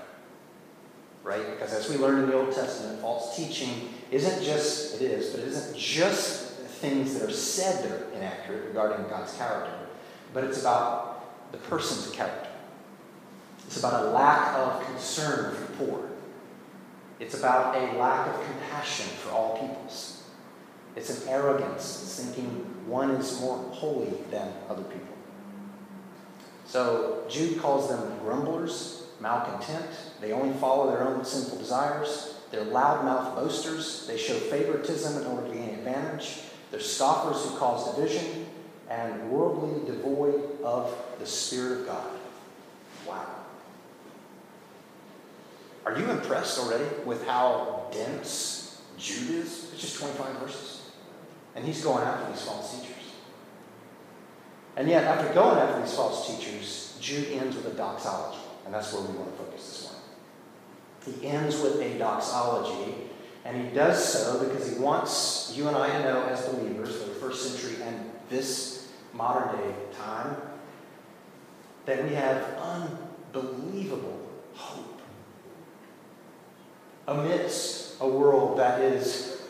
right? 1.24 1.50
Because 1.52 1.74
as 1.74 1.90
we 1.90 1.98
learned 1.98 2.24
in 2.24 2.30
the 2.30 2.36
Old 2.36 2.54
Testament, 2.54 3.02
false 3.02 3.36
teaching 3.36 3.90
isn't 4.12 4.44
just 4.44 5.02
it 5.02 5.02
is, 5.02 5.32
but 5.32 5.42
it 5.42 5.48
isn't 5.48 5.78
just 5.78 6.54
things 6.60 7.18
that 7.18 7.28
are 7.28 7.34
said 7.34 7.84
that 7.84 7.92
are 7.92 8.12
inaccurate 8.12 8.68
regarding 8.68 9.08
God's 9.08 9.36
character, 9.38 9.74
but 10.34 10.44
it's 10.44 10.62
about 10.62 11.52
the 11.52 11.58
person's 11.58 12.14
character. 12.14 12.50
It's 13.66 13.78
about 13.78 14.06
a 14.06 14.10
lack 14.10 14.56
of 14.56 14.86
concern 14.86 15.56
for 15.56 15.62
the 15.62 15.86
poor. 15.86 16.10
It's 17.20 17.38
about 17.38 17.76
a 17.76 17.98
lack 17.98 18.28
of 18.28 18.46
compassion 18.46 19.06
for 19.06 19.32
all 19.32 19.58
peoples. 19.58 20.24
It's 20.96 21.22
an 21.22 21.30
arrogance. 21.30 22.04
It's 22.04 22.20
thinking 22.20 22.48
one 22.88 23.12
is 23.12 23.40
more 23.42 23.58
holy 23.72 24.14
than 24.32 24.54
other 24.70 24.84
people. 24.84 25.16
So 26.66 27.24
Jude 27.30 27.60
calls 27.60 27.90
them 27.90 28.20
grumblers, 28.20 29.04
malcontent. 29.20 29.90
They 30.20 30.32
only 30.32 30.56
follow 30.58 30.92
their 30.92 31.08
own 31.08 31.24
sinful 31.24 31.58
desires. 31.58 32.36
They're 32.52 32.66
loudmouth 32.66 33.36
boasters. 33.36 34.06
They 34.08 34.18
show 34.18 34.36
favoritism 34.36 35.22
in 35.22 35.28
order 35.28 35.48
to 35.48 35.54
gain 35.54 35.70
advantage. 35.70 36.42
They're 36.72 36.80
scoffers 36.80 37.44
who 37.44 37.58
cause 37.58 37.96
division 37.96 38.48
and 38.90 39.30
worldly 39.30 39.86
devoid 39.86 40.62
of 40.64 40.96
the 41.20 41.26
Spirit 41.26 41.82
of 41.82 41.88
God. 41.88 42.12
Wow. 43.08 43.35
Are 45.86 45.98
you 45.98 46.10
impressed 46.10 46.60
already 46.60 46.86
with 47.06 47.26
how 47.28 47.88
dense 47.92 48.82
Jude 48.98 49.36
is? 49.36 49.72
It's 49.74 49.82
just 49.82 50.00
25 50.00 50.40
verses. 50.40 50.90
And 51.56 51.64
he's 51.64 51.84
going 51.84 52.04
after 52.04 52.32
these 52.32 52.42
false 52.42 52.80
teachers. 52.80 52.96
And 54.76 54.90
yet, 54.90 55.04
after 55.04 55.34
going 55.34 55.58
after 55.58 55.82
these 55.82 55.94
false 55.94 56.28
teachers, 56.28 56.98
Jude 57.00 57.28
ends 57.34 57.56
with 57.56 57.68
a 57.68 57.78
doxology. 57.78 58.40
And 58.66 58.74
that's 58.74 58.92
where 58.92 59.04
we 59.04 59.16
want 59.18 59.32
to 59.32 59.44
focus 59.44 59.62
this 59.62 59.84
morning. 59.84 61.22
He 61.22 61.28
ends 61.28 61.62
with 61.62 61.80
a 61.80 61.98
doxology, 62.00 62.96
and 63.46 63.68
he 63.68 63.74
does 63.76 64.04
so 64.04 64.44
because 64.44 64.74
he 64.74 64.80
wants 64.80 65.54
you 65.56 65.68
and 65.68 65.78
I 65.78 65.88
to 65.88 66.04
know, 66.04 66.24
as 66.26 66.48
believers 66.48 67.00
for 67.00 67.10
the 67.10 67.16
first 67.16 67.48
century 67.48 67.82
and 67.84 68.10
this 68.28 68.92
modern 69.14 69.56
day 69.56 69.76
time, 69.96 70.36
that 71.86 72.04
we 72.04 72.16
have 72.16 72.44
unbelievable 72.58 74.28
hope 74.56 74.95
amidst 77.08 78.00
a 78.02 78.08
world 78.08 78.60
that 78.60 78.82
is 78.82 79.42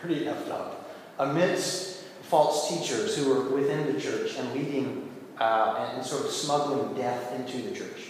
pretty 0.00 0.24
effed 0.26 0.50
up, 0.50 0.90
amidst 1.18 2.02
false 2.22 2.68
teachers 2.68 3.16
who 3.16 3.32
are 3.32 3.50
within 3.50 3.92
the 3.92 4.00
church 4.00 4.36
and 4.36 4.52
leading 4.52 5.10
uh, 5.38 5.92
and 5.94 6.04
sort 6.04 6.24
of 6.24 6.30
smuggling 6.30 6.94
death 6.94 7.32
into 7.34 7.68
the 7.68 7.74
church. 7.74 8.08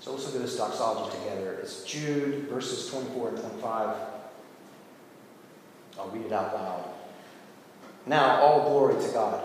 So 0.00 0.12
let's 0.12 0.26
look 0.26 0.36
at 0.36 0.42
this 0.42 0.56
doxology 0.56 1.16
together. 1.18 1.58
It's 1.62 1.84
Jude, 1.84 2.48
verses 2.48 2.90
24 2.90 3.28
and 3.30 3.38
25. 3.38 3.96
I'll 5.98 6.08
read 6.08 6.26
it 6.26 6.32
out 6.32 6.54
loud. 6.54 6.84
Now, 8.06 8.40
all 8.40 8.70
glory 8.70 9.02
to 9.02 9.12
God, 9.12 9.44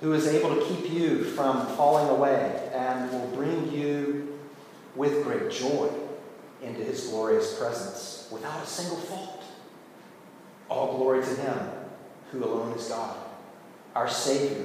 who 0.00 0.12
is 0.12 0.28
able 0.28 0.54
to 0.54 0.64
keep 0.66 0.90
you 0.90 1.24
from 1.24 1.66
falling 1.76 2.08
away 2.08 2.70
and 2.72 3.10
will 3.10 3.26
bring 3.28 3.72
you 3.72 4.38
with 4.94 5.24
great 5.24 5.50
joy 5.50 5.90
into 6.62 6.82
his 6.82 7.08
glorious 7.08 7.58
presence 7.58 8.28
without 8.30 8.62
a 8.62 8.66
single 8.66 8.96
fault. 8.96 9.42
All 10.68 10.96
glory 10.96 11.22
to 11.22 11.34
him 11.34 11.58
who 12.30 12.44
alone 12.44 12.76
is 12.76 12.88
God, 12.88 13.16
our 13.94 14.08
Savior, 14.08 14.64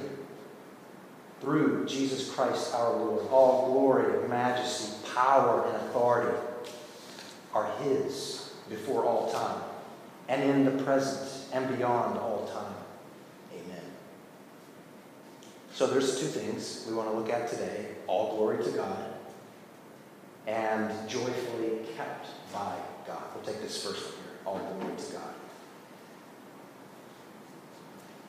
through 1.40 1.86
Jesus 1.86 2.32
Christ 2.32 2.74
our 2.74 2.96
Lord. 2.96 3.26
All 3.30 3.72
glory, 3.72 4.26
majesty, 4.28 4.96
power, 5.14 5.66
and 5.66 5.76
authority 5.76 6.36
are 7.52 7.70
his 7.82 8.52
before 8.68 9.04
all 9.04 9.30
time, 9.30 9.60
and 10.28 10.42
in 10.42 10.64
the 10.64 10.82
present, 10.82 11.46
and 11.52 11.76
beyond 11.76 12.18
all 12.18 12.46
time. 12.48 12.74
Amen. 13.52 13.82
So 15.72 15.86
there's 15.86 16.20
two 16.20 16.26
things 16.26 16.84
we 16.88 16.94
want 16.94 17.10
to 17.10 17.16
look 17.16 17.30
at 17.30 17.48
today 17.48 17.88
all 18.06 18.36
glory 18.36 18.62
to 18.64 18.70
God 18.70 19.07
and 20.48 20.90
joyfully 21.08 21.80
kept 21.94 22.28
by 22.52 22.74
God. 23.06 23.22
We'll 23.34 23.44
take 23.44 23.60
this 23.60 23.84
first 23.84 24.02
one 24.04 24.14
here. 24.14 24.32
All 24.46 24.58
glory 24.58 24.96
to 24.96 25.12
God. 25.12 25.34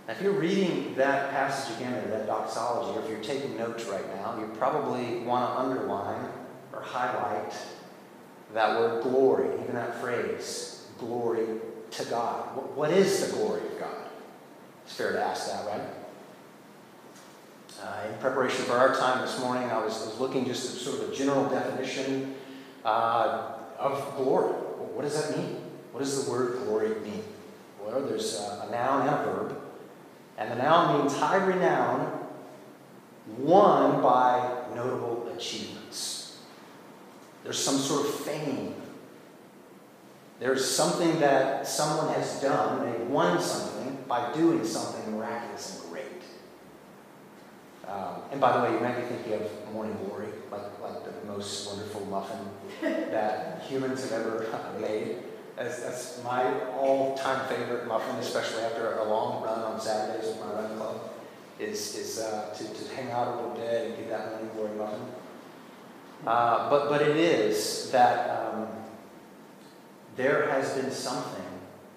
Now, 0.06 0.14
if 0.14 0.22
you're 0.22 0.34
reading 0.34 0.96
that 0.96 1.32
passage 1.32 1.78
again, 1.78 1.94
or 1.94 2.08
that 2.10 2.28
doxology, 2.28 3.00
or 3.00 3.04
if 3.04 3.10
you're 3.10 3.22
taking 3.22 3.58
notes 3.58 3.86
right 3.86 4.06
now, 4.18 4.38
you 4.38 4.48
probably 4.58 5.20
want 5.20 5.54
to 5.54 5.60
underline 5.62 6.30
or 6.74 6.82
highlight 6.82 7.54
that 8.54 8.78
word 8.78 9.04
glory, 9.04 9.48
even 9.62 9.76
that 9.76 10.02
phrase, 10.02 10.88
glory 10.98 11.46
to 11.92 12.06
God. 12.06 12.48
What 12.76 12.92
is 12.92 13.28
the 13.28 13.38
glory 13.38 13.62
of 13.62 13.80
God? 13.80 14.10
It's 14.84 14.96
fair 14.96 15.14
to 15.14 15.24
ask 15.24 15.48
that, 15.52 15.66
right? 15.68 15.99
Uh, 17.82 18.10
in 18.12 18.18
preparation 18.20 18.66
for 18.66 18.74
our 18.74 18.94
time 18.94 19.22
this 19.22 19.40
morning, 19.40 19.70
I 19.70 19.78
was, 19.78 19.94
was 20.06 20.20
looking 20.20 20.46
just 20.46 20.76
at 20.76 20.82
sort 20.82 21.02
of 21.02 21.12
a 21.12 21.16
general 21.16 21.48
definition 21.50 22.36
uh, 22.84 23.54
of 23.78 24.16
glory. 24.18 24.52
What 24.52 25.04
does 25.04 25.16
that 25.22 25.38
mean? 25.38 25.62
What 25.94 26.02
does 26.02 26.26
the 26.26 26.30
word 26.30 26.60
glory 26.66 27.00
mean? 27.00 27.24
Well, 27.82 28.02
there's 28.02 28.38
a, 28.38 28.66
a 28.68 28.72
noun 28.72 29.08
and 29.08 29.16
a 29.16 29.24
verb. 29.24 29.62
And 30.38 30.52
the 30.52 30.56
noun 30.56 31.00
means 31.00 31.16
high 31.16 31.38
renown 31.38 32.28
won 33.38 34.02
by 34.02 34.66
notable 34.76 35.32
achievements. 35.34 36.38
There's 37.46 37.60
some 37.64 37.78
sort 37.78 38.08
of 38.08 38.14
fame. 38.14 38.76
There's 40.42 40.70
something 40.70 41.20
that 41.22 41.66
someone 41.66 42.14
has 42.14 42.42
done. 42.42 42.92
They've 42.92 43.08
won 43.08 43.42
something 43.42 44.04
by 44.08 44.34
doing 44.34 44.66
something. 44.66 45.19
Um, 47.90 48.22
and 48.32 48.40
by 48.40 48.56
the 48.56 48.64
way, 48.64 48.74
you 48.74 48.80
might 48.80 48.96
be 48.96 49.16
thinking 49.16 49.34
of 49.34 49.74
morning 49.74 49.98
glory, 50.06 50.28
like, 50.52 50.80
like 50.80 51.04
the 51.04 51.28
most 51.28 51.68
wonderful 51.68 52.06
muffin 52.06 52.38
that 52.82 53.64
humans 53.64 54.04
have 54.04 54.22
ever 54.22 54.46
made. 54.80 55.18
That's, 55.56 55.82
that's 55.82 56.24
my 56.24 56.62
all-time 56.72 57.48
favorite 57.50 57.88
muffin, 57.88 58.16
especially 58.18 58.62
after 58.64 58.98
a 58.98 59.10
long 59.10 59.44
run 59.44 59.60
on 59.60 59.82
Saturdays 59.82 60.28
with 60.28 60.40
my 60.40 60.54
running 60.54 60.78
club, 60.78 61.10
is, 61.60 61.98
is 61.98 62.20
uh, 62.20 62.54
to, 62.56 62.64
to 62.64 62.96
hang 62.96 63.12
out 63.12 63.28
a 63.28 63.36
little 63.36 63.56
bit 63.56 63.88
and 63.88 63.98
get 63.98 64.10
that 64.10 64.30
morning 64.32 64.50
glory 64.56 64.78
muffin. 64.78 65.02
Uh, 66.28 66.70
but, 66.70 66.90
but 66.90 67.02
it 67.02 67.18
is 67.18 67.90
that 67.92 68.30
um, 68.40 68.68
there 70.16 70.50
has 70.50 70.74
been 70.74 70.92
something 70.92 71.44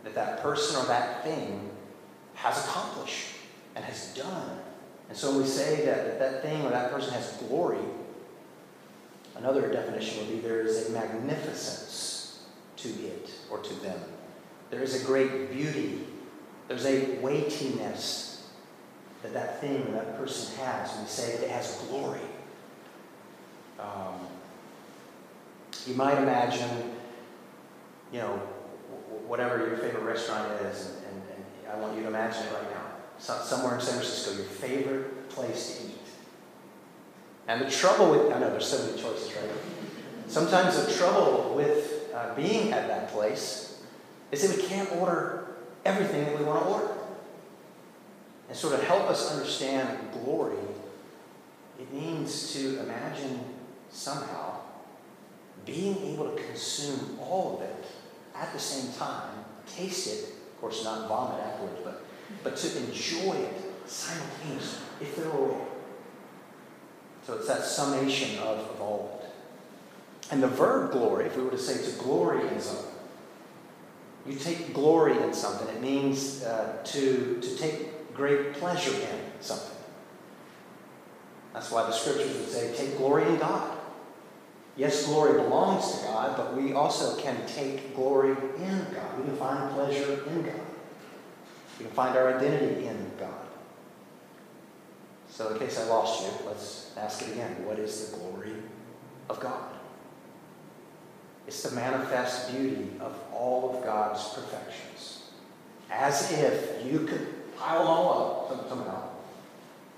that 0.05 0.15
that 0.15 0.43
person 0.43 0.83
or 0.83 0.87
that 0.87 1.23
thing 1.23 1.71
has 2.35 2.65
accomplished 2.65 3.29
and 3.75 3.85
has 3.85 4.15
done. 4.15 4.59
And 5.13 5.19
so 5.19 5.37
we 5.37 5.45
say 5.47 5.85
that, 5.85 6.07
that 6.07 6.19
that 6.19 6.43
thing 6.43 6.65
or 6.65 6.71
that 6.71 6.91
person 6.91 7.13
has 7.13 7.37
glory, 7.49 7.85
Another 9.43 9.73
definition 9.73 10.19
would 10.19 10.29
be 10.29 10.41
there 10.41 10.61
is 10.61 10.89
a 10.89 10.93
magnificence 10.93 12.45
to 12.77 12.89
it 12.89 13.31
or 13.51 13.59
to 13.59 13.75
them. 13.83 13.99
There 14.71 14.81
is 14.81 15.03
a 15.03 15.05
great 15.05 15.51
beauty. 15.51 16.07
There's 16.69 16.87
a 16.87 17.19
weightiness 17.21 18.47
that 19.23 19.33
that 19.35 19.61
thing, 19.61 19.87
or 19.89 19.93
that 19.93 20.17
person 20.17 20.57
has. 20.59 20.97
We 20.99 21.07
say 21.07 21.37
that 21.37 21.45
it 21.45 21.51
has 21.51 21.77
glory. 21.89 22.21
Um, 23.81 24.27
you 25.87 25.95
might 25.95 26.19
imagine, 26.19 26.93
you 28.13 28.21
know, 28.21 28.37
whatever 29.27 29.59
your 29.59 29.77
favorite 29.77 30.05
restaurant 30.05 30.53
is, 30.63 30.87
and, 30.89 30.97
and, 31.07 31.45
and 31.65 31.73
I 31.73 31.77
want 31.77 31.97
you 31.97 32.03
to 32.03 32.09
imagine 32.09 32.43
it 32.43 32.53
right 32.53 32.72
somewhere 33.23 33.77
in 33.77 33.81
San 33.81 33.95
Francisco, 33.95 34.35
your 34.35 34.45
favorite 34.45 35.29
place 35.29 35.79
to 35.79 35.87
eat. 35.87 35.99
And 37.47 37.61
the 37.61 37.71
trouble 37.71 38.11
with, 38.11 38.33
I 38.33 38.39
know 38.39 38.51
there's 38.51 38.67
so 38.67 38.85
many 38.85 39.01
choices, 39.01 39.35
right? 39.35 39.51
Sometimes 40.27 40.85
the 40.85 40.93
trouble 40.93 41.55
with 41.55 42.11
uh, 42.15 42.35
being 42.35 42.73
at 42.73 42.89
that 42.89 43.09
place 43.09 43.83
is 44.31 44.49
that 44.49 44.57
we 44.57 44.69
can't 44.69 44.91
order 44.93 45.57
everything 45.85 46.25
that 46.25 46.39
we 46.39 46.45
want 46.45 46.65
to 46.65 46.71
order. 46.71 46.95
And 48.49 48.57
sort 48.57 48.75
of 48.75 48.83
help 48.85 49.09
us 49.09 49.31
understand 49.31 49.99
glory, 50.25 50.57
it 51.79 51.93
means 51.93 52.53
to 52.55 52.81
imagine 52.81 53.41
somehow 53.91 54.57
being 55.65 55.97
able 56.13 56.31
to 56.31 56.43
consume 56.43 57.19
all 57.21 57.57
of 57.57 57.63
it 57.63 57.87
at 58.35 58.53
the 58.53 58.59
same 58.59 58.93
time, 58.95 59.31
taste 59.67 60.07
it, 60.09 60.25
of 60.25 60.61
course, 60.61 60.85
not 60.85 61.09
vomit 61.09 61.41
afterwards, 61.45 61.81
but, 61.85 62.05
but 62.43 62.57
to 62.57 62.79
enjoy 62.79 63.35
it 63.35 63.89
simultaneously, 63.89 64.83
if 65.01 65.17
there 65.17 65.29
were 65.31 65.51
a 65.51 65.53
way. 65.53 65.65
So 67.27 67.35
it's 67.35 67.49
that 67.49 67.63
summation 67.63 68.39
of, 68.41 68.59
of 68.59 68.81
all 68.81 69.21
of 69.21 69.25
it. 69.25 69.35
And 70.31 70.43
the 70.43 70.49
verb 70.49 70.93
glory, 70.93 71.27
if 71.27 71.37
we 71.37 71.43
were 71.43 71.51
to 71.51 71.59
say 71.59 71.85
to 71.85 71.99
glory 71.99 72.47
in 72.49 72.61
something, 72.61 72.91
you 74.27 74.37
take 74.37 74.73
glory 74.73 75.21
in 75.21 75.33
something, 75.33 75.69
it 75.69 75.81
means 75.81 76.43
uh, 76.43 76.81
to, 76.85 77.41
to 77.41 77.57
take 77.57 78.15
great 78.15 78.55
pleasure 78.55 78.95
in 78.95 79.21
something. 79.41 79.77
That's 81.53 81.71
why 81.71 81.83
the 81.83 81.93
scriptures 81.93 82.35
would 82.35 82.49
say, 82.49 82.75
take 82.75 82.97
glory 82.97 83.27
in 83.27 83.39
God. 83.39 83.79
Yes, 84.77 85.07
glory 85.07 85.35
belongs 85.43 85.99
to 85.99 86.07
God, 86.07 86.37
but 86.37 86.57
we 86.57 86.73
also 86.73 87.21
can 87.21 87.37
take 87.47 87.95
glory 87.95 88.31
in 88.31 88.87
God. 88.95 89.19
We 89.19 89.25
can 89.25 89.37
find 89.37 89.71
pleasure 89.73 90.25
in 90.29 90.43
God. 90.43 90.72
We 91.83 91.89
can 91.89 91.97
find 91.97 92.17
our 92.17 92.37
identity 92.37 92.87
in 92.87 93.11
God. 93.19 93.35
So, 95.29 95.49
in 95.49 95.59
case 95.59 95.81
I 95.81 95.85
lost 95.87 96.23
you, 96.23 96.47
let's 96.47 96.93
ask 96.97 97.23
it 97.23 97.33
again. 97.33 97.67
What 97.67 97.81
is 97.81 98.11
the 98.11 98.19
glory 98.19 98.53
of 99.29 99.41
God? 99.41 99.65
It's 101.49 101.61
the 101.65 101.75
manifest 101.75 102.53
beauty 102.53 102.91
of 103.01 103.19
all 103.35 103.77
of 103.77 103.85
God's 103.85 104.23
perfections. 104.29 105.31
As 105.91 106.31
if 106.31 106.87
you 106.87 107.01
could 107.01 107.57
pile 107.57 107.81
them 107.81 107.89
all 107.89 108.49
up 108.53 108.69
somehow. 108.69 109.09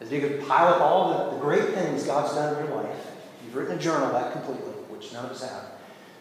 As 0.01 0.11
if 0.11 0.23
you 0.23 0.27
could 0.27 0.49
pile 0.49 0.73
up 0.73 0.81
all 0.81 1.31
the, 1.33 1.37
the 1.37 1.43
great 1.43 1.75
things 1.75 2.05
God's 2.05 2.35
done 2.35 2.63
in 2.63 2.67
your 2.67 2.83
life. 2.83 2.97
You've 3.45 3.55
written 3.55 3.77
a 3.77 3.81
journal 3.81 4.11
that 4.13 4.33
completely, 4.33 4.73
which 4.89 5.13
none 5.13 5.27
of 5.27 5.33
us 5.33 5.43
have. 5.43 5.65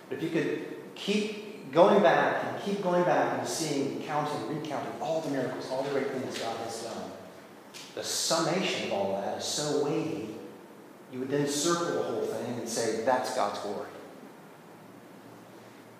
But 0.09 0.17
if 0.17 0.23
you 0.23 0.29
could 0.29 0.95
keep 0.95 1.42
going 1.73 2.01
back 2.03 2.43
and 2.45 2.63
keep 2.63 2.83
going 2.83 3.03
back 3.03 3.39
and 3.39 3.47
seeing, 3.47 4.01
counting, 4.03 4.47
recounting 4.47 5.01
all 5.01 5.21
the 5.21 5.29
miracles, 5.31 5.69
all 5.71 5.83
the 5.83 5.89
great 5.89 6.11
things 6.11 6.37
God 6.37 6.55
has 6.57 6.83
done 6.83 7.03
the 7.95 8.03
summation 8.03 8.87
of 8.87 8.93
all 8.93 9.21
that 9.21 9.37
is 9.37 9.45
so 9.45 9.85
weighty, 9.85 10.29
you 11.11 11.19
would 11.19 11.29
then 11.29 11.47
circle 11.47 11.93
the 11.93 12.03
whole 12.03 12.25
thing 12.25 12.59
and 12.59 12.67
say, 12.67 13.03
that's 13.03 13.35
God's 13.35 13.59
glory. 13.59 13.87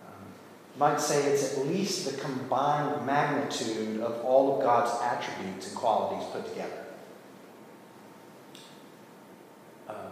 Um, 0.08 0.26
you 0.74 0.80
might 0.80 1.00
say 1.00 1.32
it's 1.32 1.58
at 1.58 1.68
least 1.68 2.10
the 2.10 2.20
combined 2.20 3.06
magnitude 3.06 4.02
of 4.02 4.24
all 4.26 4.58
of 4.58 4.64
God's 4.64 4.92
attributes 5.02 5.68
and 5.68 5.76
qualities 5.76 6.28
put 6.32 6.48
together. 6.48 6.86
Uh, 9.88 10.10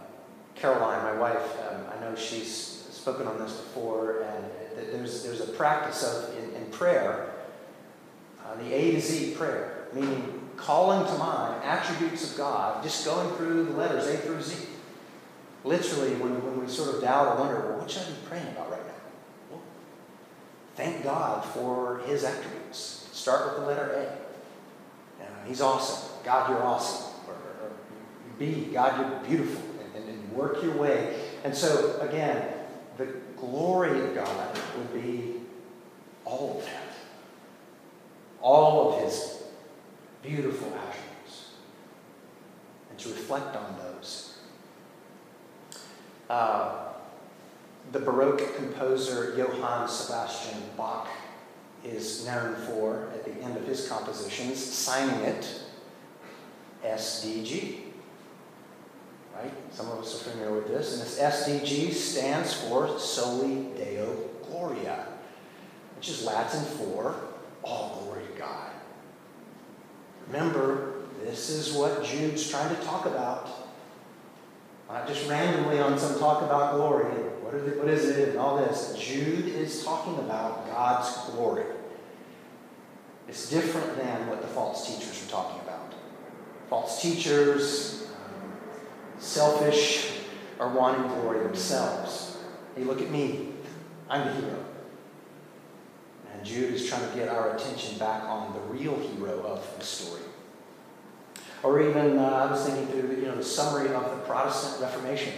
Caroline, 0.54 1.02
my 1.02 1.20
wife, 1.20 1.58
um, 1.68 1.84
I 1.96 2.00
know 2.00 2.14
she's 2.14 2.71
spoken 3.02 3.26
on 3.26 3.36
this 3.40 3.52
before, 3.52 4.22
and 4.22 4.44
there's, 4.92 5.24
there's 5.24 5.40
a 5.40 5.52
practice 5.54 6.04
of 6.04 6.38
in, 6.38 6.54
in 6.54 6.70
prayer, 6.70 7.34
uh, 8.44 8.54
the 8.62 8.72
A 8.72 8.92
to 8.92 9.00
Z 9.00 9.34
prayer, 9.34 9.88
meaning 9.92 10.48
calling 10.56 11.04
to 11.04 11.18
mind 11.18 11.64
attributes 11.64 12.30
of 12.30 12.38
God, 12.38 12.80
just 12.80 13.04
going 13.04 13.28
through 13.34 13.64
the 13.64 13.72
letters 13.72 14.06
A 14.06 14.18
through 14.18 14.40
Z. 14.40 14.66
Literally, 15.64 16.14
when, 16.14 16.44
when 16.44 16.60
we 16.60 16.68
sort 16.70 16.94
of 16.94 17.00
doubt 17.00 17.26
or 17.26 17.40
wonder, 17.40 17.68
well, 17.68 17.80
what 17.80 17.90
should 17.90 18.02
I 18.02 18.06
be 18.06 18.16
praying 18.28 18.46
about 18.46 18.70
right 18.70 18.86
now? 18.86 18.94
Well, 19.50 19.62
thank 20.76 21.02
God 21.02 21.44
for 21.44 22.02
his 22.06 22.22
attributes. 22.22 23.08
Start 23.10 23.46
with 23.46 23.56
the 23.56 23.66
letter 23.66 23.90
A. 25.18 25.22
Uh, 25.24 25.26
he's 25.44 25.60
awesome. 25.60 26.08
God, 26.24 26.50
you're 26.50 26.62
awesome. 26.62 27.12
Or, 27.26 27.34
or, 27.34 27.72
B, 28.38 28.68
God, 28.72 29.00
you're 29.00 29.28
beautiful. 29.28 29.62
And, 29.84 30.04
and, 30.04 30.08
and 30.08 30.32
work 30.32 30.62
your 30.62 30.76
way. 30.76 31.20
And 31.42 31.52
so, 31.52 31.98
again, 32.00 32.61
the 32.96 33.06
glory 33.36 34.00
of 34.00 34.14
God 34.14 34.58
would 34.76 35.02
be 35.02 35.34
all 36.24 36.58
of 36.58 36.64
that. 36.64 36.94
All 38.40 38.94
of 38.94 39.04
his 39.04 39.42
beautiful 40.22 40.68
attributes 40.68 41.50
and 42.90 42.98
to 42.98 43.08
reflect 43.08 43.56
on 43.56 43.76
those. 43.78 44.38
Uh, 46.28 46.88
the 47.90 47.98
Baroque 47.98 48.56
composer 48.56 49.34
Johann 49.36 49.88
Sebastian 49.88 50.62
Bach 50.76 51.08
is 51.84 52.24
known 52.26 52.54
for, 52.54 53.08
at 53.12 53.24
the 53.24 53.32
end 53.42 53.56
of 53.56 53.66
his 53.66 53.88
compositions, 53.88 54.62
signing 54.62 55.20
it 55.24 55.60
SDG. 56.84 57.91
Right? 59.34 59.52
Some 59.72 59.90
of 59.90 59.98
us 60.00 60.20
are 60.20 60.30
familiar 60.30 60.54
with 60.54 60.68
this. 60.68 60.92
And 60.92 61.02
this 61.02 61.18
SDG 61.18 61.92
stands 61.92 62.52
for 62.52 62.98
Soli 62.98 63.66
Deo 63.76 64.16
Gloria, 64.48 65.06
which 65.96 66.08
is 66.08 66.24
Latin 66.24 66.64
for 66.64 67.16
all 67.62 68.02
glory 68.02 68.22
to 68.26 68.38
God. 68.38 68.70
Remember, 70.28 71.02
this 71.24 71.50
is 71.50 71.72
what 71.72 72.04
Jude's 72.04 72.48
trying 72.48 72.74
to 72.74 72.82
talk 72.82 73.06
about. 73.06 73.48
Not 74.88 75.08
just 75.08 75.28
randomly 75.28 75.78
on 75.78 75.98
some 75.98 76.18
talk 76.18 76.42
about 76.42 76.74
glory. 76.74 77.04
What, 77.04 77.54
it, 77.54 77.78
what 77.78 77.88
is 77.88 78.10
it 78.10 78.30
and 78.30 78.38
all 78.38 78.58
this. 78.58 78.94
Jude 78.98 79.48
is 79.48 79.84
talking 79.84 80.18
about 80.18 80.66
God's 80.66 81.30
glory. 81.30 81.64
It's 83.28 83.48
different 83.48 83.96
than 83.96 84.26
what 84.26 84.42
the 84.42 84.48
false 84.48 84.86
teachers 84.86 85.26
are 85.26 85.30
talking 85.30 85.60
about. 85.62 85.94
False 86.68 87.00
teachers, 87.00 88.01
selfish, 89.22 90.12
are 90.58 90.68
wanting 90.68 91.08
glory 91.08 91.42
themselves. 91.42 92.38
Hey, 92.76 92.84
look 92.84 93.00
at 93.00 93.10
me. 93.10 93.48
I'm 94.08 94.26
the 94.26 94.34
hero. 94.34 94.64
And 96.32 96.44
Jude 96.44 96.74
is 96.74 96.88
trying 96.88 97.08
to 97.08 97.16
get 97.16 97.28
our 97.28 97.56
attention 97.56 97.98
back 97.98 98.24
on 98.24 98.52
the 98.52 98.60
real 98.60 98.98
hero 98.98 99.42
of 99.42 99.66
the 99.78 99.84
story. 99.84 100.22
Or 101.62 101.80
even, 101.80 102.18
uh, 102.18 102.22
I 102.22 102.50
was 102.50 102.64
thinking 102.64 102.86
through 102.88 103.16
you 103.16 103.26
know, 103.26 103.36
the 103.36 103.44
summary 103.44 103.94
of 103.94 104.10
the 104.10 104.16
Protestant 104.26 104.82
Reformation. 104.82 105.32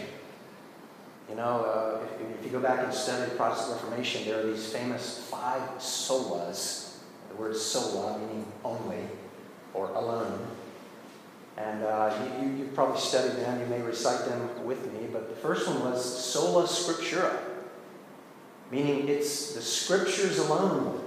You 1.29 1.37
know, 1.37 1.65
uh, 1.65 2.05
if, 2.05 2.39
if, 2.39 2.45
you 2.45 2.51
go 2.51 2.61
back 2.61 2.85
and 2.85 2.93
study 2.93 3.31
the 3.31 3.37
Protestant 3.37 3.83
Reformation, 3.83 4.25
there 4.25 4.41
are 4.41 4.43
these 4.43 4.71
famous 4.73 5.27
five 5.31 5.63
solas. 5.79 6.97
The 7.31 7.37
word 7.37 7.57
sola 7.57 8.19
meaning 8.19 8.47
only 8.65 9.05
or 9.73 9.91
alone. 9.91 10.54
And 11.57 11.85
uh, 11.85 12.29
you, 12.41 12.49
you, 12.49 12.65
have 12.65 12.75
probably 12.75 13.01
studied 13.01 13.37
them, 13.37 13.61
you 13.61 13.67
may 13.67 13.81
recite 13.81 14.27
them 14.27 14.65
with 14.67 14.93
me, 14.93 15.09
but 15.13 15.29
the 15.29 15.37
first 15.37 15.69
one 15.69 15.81
was 15.81 16.05
sola 16.05 16.65
scriptura 16.65 17.39
meaning 18.71 19.09
it's 19.09 19.53
the 19.53 19.63
scriptures 19.63 20.39
alone 20.39 21.01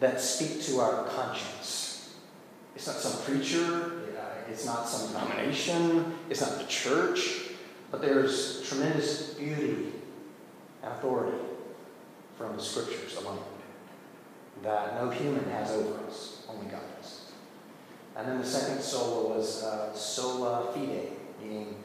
that 0.00 0.20
speak 0.20 0.62
to 0.62 0.80
our 0.80 1.04
conscience. 1.04 2.14
It's 2.74 2.86
not 2.86 2.96
some 2.96 3.22
preacher, 3.22 4.02
it's 4.48 4.64
not 4.64 4.88
some 4.88 5.08
denomination, 5.08 6.14
it's 6.30 6.40
not 6.40 6.58
the 6.58 6.66
church, 6.66 7.50
but 7.90 8.00
there's 8.00 8.66
tremendous 8.68 9.34
beauty 9.34 9.92
and 10.82 10.92
authority 10.92 11.38
from 12.36 12.56
the 12.56 12.62
scriptures 12.62 13.16
alone 13.16 13.42
that 14.62 14.94
no 14.94 15.10
human 15.10 15.44
has 15.50 15.70
over 15.70 16.02
us, 16.06 16.46
only 16.48 16.66
God 16.66 16.80
does. 16.98 17.25
And 18.16 18.26
then 18.26 18.38
the 18.38 18.46
second 18.46 18.80
sola 18.80 19.36
was 19.36 19.62
uh, 19.62 19.92
sola 19.94 20.72
fide, 20.72 21.12
meaning 21.42 21.76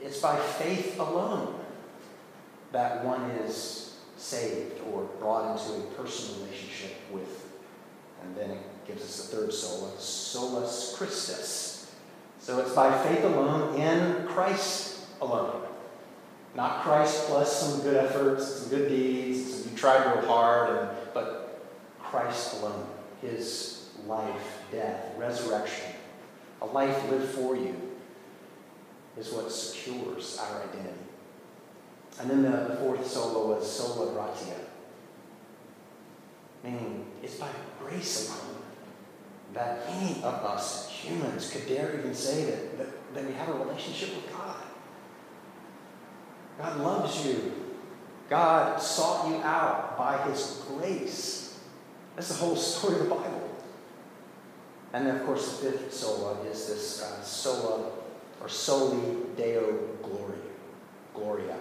it's 0.00 0.20
by 0.20 0.36
faith 0.36 0.98
alone 0.98 1.60
that 2.72 3.04
one 3.04 3.22
is 3.30 3.96
saved 4.16 4.80
or 4.92 5.04
brought 5.20 5.52
into 5.52 5.80
a 5.80 5.82
personal 5.92 6.44
relationship 6.44 6.96
with. 7.12 7.46
And 8.22 8.36
then 8.36 8.50
it 8.50 8.86
gives 8.86 9.02
us 9.02 9.28
the 9.28 9.36
third 9.36 9.52
sola, 9.52 9.98
solus 9.98 10.94
Christus. 10.96 11.92
So 12.40 12.58
it's 12.60 12.72
by 12.72 12.90
faith 13.06 13.24
alone 13.24 13.78
in 13.78 14.26
Christ 14.26 15.06
alone. 15.20 15.62
Not 16.54 16.82
Christ 16.82 17.26
plus 17.28 17.60
some 17.60 17.82
good 17.82 17.96
efforts, 17.96 18.46
some 18.46 18.70
good 18.70 18.88
deeds, 18.88 19.54
some 19.54 19.72
you 19.72 19.78
tried 19.78 20.04
real 20.12 20.26
hard, 20.26 20.76
and, 20.76 20.90
but 21.14 21.70
Christ 22.00 22.60
alone. 22.60 22.86
His 23.20 23.88
life, 24.06 24.61
death, 24.72 25.12
resurrection, 25.16 25.90
a 26.60 26.66
life 26.66 27.10
lived 27.10 27.30
for 27.34 27.54
you 27.56 27.74
is 29.16 29.32
what 29.32 29.52
secures 29.52 30.38
our 30.40 30.62
identity. 30.62 30.98
And 32.20 32.30
then 32.30 32.42
the, 32.42 32.76
fourth 32.76 33.06
sola 33.06 33.54
was 33.54 33.70
sola 33.70 34.12
gratia, 34.12 34.56
meaning 36.64 37.06
it's 37.22 37.36
by 37.36 37.48
grace 37.80 38.28
alone 38.28 38.62
that 39.54 39.80
any 39.88 40.22
of 40.22 40.34
us 40.44 40.90
humans 40.90 41.50
could 41.50 41.66
dare 41.66 41.98
even 41.98 42.14
say 42.14 42.44
that, 42.46 42.78
that, 42.78 43.14
that 43.14 43.26
we 43.26 43.32
have 43.34 43.48
a 43.48 43.52
relationship 43.52 44.14
with 44.14 44.32
God. 44.32 44.56
God 46.58 46.80
loves 46.80 47.26
you. 47.26 47.52
God 48.28 48.80
sought 48.80 49.28
you 49.28 49.36
out 49.36 49.98
by 49.98 50.18
his 50.30 50.62
grace. 50.68 51.58
That's 52.14 52.28
the 52.28 52.34
whole 52.34 52.56
story 52.56 53.00
of 53.00 53.08
the 53.08 53.14
Bible. 53.14 53.41
And 54.92 55.06
then, 55.06 55.16
of 55.16 55.24
course, 55.24 55.58
the 55.58 55.70
fifth 55.70 55.92
sola 55.92 56.40
is 56.42 56.66
this 56.66 57.02
uh, 57.02 57.22
sola 57.22 57.90
or 58.40 58.48
soli 58.48 59.16
deo 59.36 59.78
gloria. 60.02 60.38
Gloria. 61.14 61.56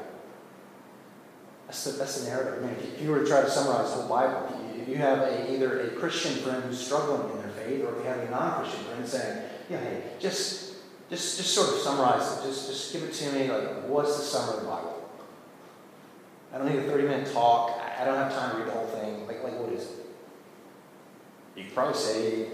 That's 1.68 1.84
the, 1.86 1.92
that's 1.92 2.22
the 2.22 2.30
narrative. 2.30 2.64
I 2.64 2.68
mean, 2.68 2.76
if 2.96 3.02
you 3.02 3.12
were 3.12 3.20
to 3.20 3.26
try 3.26 3.42
to 3.42 3.50
summarize 3.50 3.92
the 3.92 4.02
whole 4.02 4.10
Bible, 4.10 4.50
if 4.76 4.90
you 4.90 4.96
have 4.96 5.20
a, 5.20 5.54
either 5.54 5.82
a 5.82 5.90
Christian 5.92 6.34
friend 6.36 6.64
who's 6.64 6.84
struggling 6.84 7.32
in 7.32 7.38
their 7.38 7.52
faith, 7.52 7.84
or 7.84 7.98
if 7.98 8.04
you 8.04 8.10
have 8.10 8.20
a 8.20 8.30
non-Christian 8.30 8.84
friend 8.86 9.08
saying, 9.08 9.44
"Yeah, 9.70 9.80
hey, 9.80 10.04
just, 10.20 10.74
just, 11.10 11.38
just 11.38 11.54
sort 11.54 11.70
of 11.70 11.76
summarize 11.76 12.40
it. 12.40 12.48
Just, 12.48 12.70
just 12.70 12.94
give 12.94 13.04
it 13.04 13.14
to 13.14 13.32
me. 13.32 13.50
Like, 13.50 13.88
what's 13.88 14.18
the 14.18 14.24
summary 14.24 14.56
of 14.56 14.62
the 14.64 14.68
Bible? 14.68 15.10
I 16.54 16.58
don't 16.58 16.68
need 16.68 16.80
a 16.80 16.84
thirty-minute 16.84 17.32
talk. 17.32 17.80
I 17.98 18.04
don't 18.04 18.18
have 18.18 18.34
time 18.34 18.52
to 18.52 18.58
read 18.58 18.68
the 18.68 18.72
whole 18.72 18.88
thing. 18.88 19.26
Like, 19.28 19.42
like, 19.44 19.58
what 19.58 19.72
is 19.72 19.84
it? 19.84 20.06
You 21.56 21.64
could 21.66 21.74
probably 21.74 21.98
say 21.98 22.54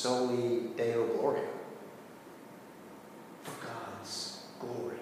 soli 0.00 0.70
deo 0.76 1.04
gloria. 1.18 1.48
For 3.42 3.66
God's 3.66 4.44
glory. 4.58 4.96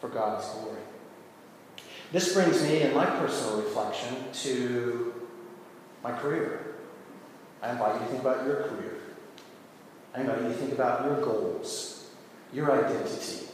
For 0.00 0.08
God's 0.08 0.46
glory. 0.50 0.82
This 2.12 2.34
brings 2.34 2.62
me 2.62 2.82
in 2.82 2.94
my 2.94 3.06
personal 3.06 3.62
reflection 3.62 4.14
to 4.44 5.14
my 6.02 6.12
career. 6.12 6.74
I 7.62 7.70
invite 7.70 7.94
you 7.94 8.00
to 8.00 8.06
think 8.06 8.20
about 8.20 8.44
your 8.44 8.56
career. 8.56 8.96
I 10.14 10.20
invite 10.20 10.42
you 10.42 10.48
to 10.48 10.54
think 10.54 10.72
about 10.72 11.04
your 11.06 11.20
goals, 11.22 12.10
your 12.52 12.72
identity. 12.72 13.46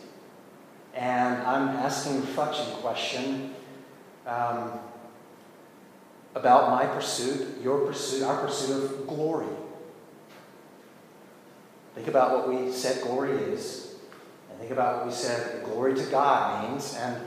And 0.95 1.43
I'm 1.43 1.69
asking 1.69 2.17
a 2.17 2.21
reflection 2.21 2.67
question 2.81 3.55
um, 4.27 4.81
about 6.35 6.71
my 6.71 6.87
pursuit, 6.87 7.63
your 7.63 7.87
pursuit, 7.87 8.25
our 8.25 8.41
pursuit 8.45 8.83
of 8.83 9.07
glory. 9.07 9.47
Think 11.97 12.09
about 12.09 12.33
what 12.33 12.49
we 12.51 12.71
said 12.71 13.03
glory 13.03 13.33
is, 13.33 13.95
and 14.51 14.59
think 14.59 14.71
about 14.71 14.99
what 14.99 15.07
we 15.07 15.13
said 15.13 15.65
glory 15.65 15.95
to 15.95 16.05
God 16.11 16.69
means, 16.69 16.95
and 16.95 17.23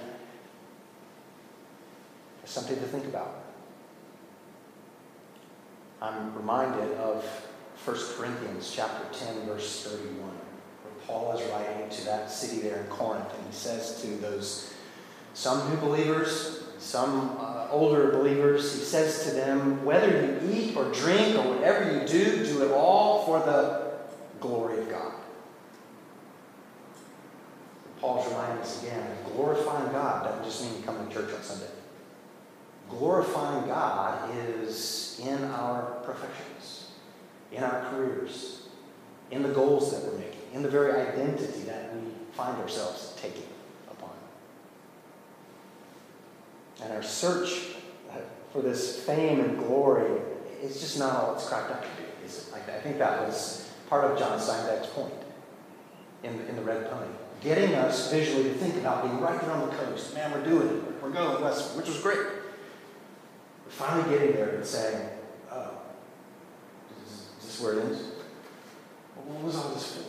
something 2.45 2.75
to 2.75 2.86
think 2.86 3.05
about. 3.05 3.45
I'm 6.03 6.36
reminded 6.36 6.93
of 6.97 7.25
1 7.84 7.97
Corinthians 8.15 8.71
chapter 8.71 9.05
10, 9.12 9.47
verse 9.47 9.88
31, 9.88 10.19
where 10.19 10.93
Paul 11.08 11.36
is 11.36 11.49
writing 11.49 11.89
to 11.89 12.05
that 12.05 12.29
city 12.29 12.62
there 12.62 12.82
in 12.82 12.86
Corinth, 12.89 13.34
and 13.36 13.47
he 13.47 13.51
says 13.51 13.99
to 14.03 14.08
those 14.17 14.71
some 15.34 15.67
new 15.71 15.77
believers, 15.77 16.65
some 16.77 17.36
uh, 17.39 17.67
older 17.71 18.12
believers, 18.12 18.71
he 18.75 18.82
says 18.82 19.23
to 19.23 19.32
them, 19.32 19.84
whether 19.84 20.10
you 20.10 20.51
eat 20.51 20.77
or 20.77 20.91
drink 20.91 21.36
or 21.38 21.55
whatever 21.55 21.91
you 21.91 22.08
do, 22.08 22.45
do 22.45 22.63
it 22.65 22.71
all 22.71 23.25
for 23.25 23.39
the 23.39 23.88
glory 24.39 24.80
of 24.80 24.89
God. 24.89 25.13
Paul's 27.99 28.28
reminding 28.28 28.60
us 28.60 28.84
again, 28.84 29.06
glorifying 29.34 29.91
God 29.91 30.23
doesn't 30.23 30.43
just 30.45 30.63
mean 30.63 30.84
come 30.84 31.08
to 31.08 31.13
church 31.13 31.34
on 31.34 31.43
Sunday 31.43 31.67
glorifying 32.89 33.67
God 33.67 34.36
is 34.36 35.21
in 35.23 35.43
our 35.45 35.84
professions, 36.04 36.91
in 37.52 37.63
our 37.63 37.89
careers, 37.91 38.63
in 39.32 39.43
the 39.43 39.49
goals 39.49 39.91
that 39.91 40.04
we're 40.04 40.19
making, 40.19 40.41
in 40.54 40.63
the 40.63 40.69
very 40.69 40.91
identity 40.91 41.62
that 41.62 41.93
we 41.93 42.02
find 42.34 42.60
ourselves 42.60 43.13
taking 43.21 43.47
upon. 43.91 44.10
And 46.82 46.93
our 46.93 47.04
search 47.04 47.75
for 48.52 48.62
this 48.62 49.04
fame 49.04 49.39
and 49.41 49.60
glory 49.60 50.19
is 50.63 50.80
just 50.80 50.97
not 50.97 51.15
all 51.15 51.36
it's 51.36 51.47
cracked 51.47 51.71
up 51.71 51.84
to 51.84 51.88
be, 52.02 52.25
is 52.25 52.49
it? 52.49 52.54
I 52.56 52.80
think 52.80 52.97
that 52.97 53.28
was 53.28 53.68
part 53.89 54.06
of 54.06 54.17
John 54.17 54.39
Steinbeck's 54.39 54.88
point 54.88 55.13
in 56.23 56.38
the, 56.38 56.47
in 56.47 56.56
the 56.56 56.62
Red 56.62 56.89
Pony. 56.91 57.08
Getting 57.41 57.73
us 57.75 58.12
visually 58.12 58.43
to 58.43 58.54
think 58.56 58.75
about 58.75 59.04
being 59.04 59.19
right 59.19 59.39
there 59.41 59.52
on 59.52 59.69
the 59.69 59.75
coast. 59.75 60.13
Man, 60.13 60.32
we're 60.32 60.43
doing 60.43 60.67
it. 60.67 61.02
We're 61.02 61.10
going 61.10 61.41
west, 61.41 61.75
which 61.75 61.88
was 61.88 61.99
great 61.99 62.19
we 63.69 63.75
finally 63.75 64.10
getting 64.10 64.34
there 64.34 64.56
and 64.56 64.65
saying, 64.65 65.10
oh, 65.52 65.71
is, 67.06 67.28
this 67.41 67.62
where 67.62 67.80
it 67.80 67.86
ends? 67.86 68.02
what 69.25 69.43
was 69.43 69.56
all 69.58 69.69
this 69.69 69.95
for? 69.95 70.04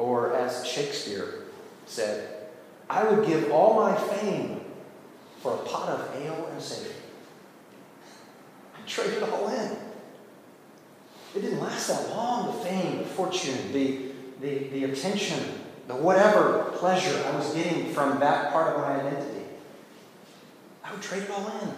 Or 0.00 0.34
as 0.34 0.66
Shakespeare 0.66 1.44
said, 1.84 2.46
I 2.88 3.04
would 3.04 3.26
give 3.26 3.52
all 3.52 3.74
my 3.74 3.94
fame 3.94 4.62
for 5.40 5.54
a 5.54 5.58
pot 5.58 5.90
of 5.90 6.16
ale 6.16 6.48
and 6.50 6.62
savory. 6.62 6.94
I 8.74 8.78
traded 8.86 9.22
it 9.22 9.28
all 9.28 9.48
in. 9.48 9.76
It 11.34 11.42
didn't 11.42 11.60
last 11.60 11.88
that 11.88 12.08
long, 12.10 12.46
the 12.46 12.64
fame, 12.64 12.98
the 12.98 13.04
fortune, 13.04 13.72
the, 13.72 14.00
the, 14.40 14.68
the 14.68 14.84
attention, 14.84 15.38
the 15.86 15.94
whatever 15.94 16.72
pleasure 16.76 17.22
I 17.26 17.36
was 17.36 17.54
getting 17.54 17.92
from 17.92 18.18
that 18.20 18.52
part 18.52 18.74
of 18.74 18.80
my 18.80 18.96
identity. 18.96 19.44
I 20.82 20.92
would 20.92 21.02
trade 21.02 21.24
it 21.24 21.30
all 21.30 21.46
in. 21.62 21.74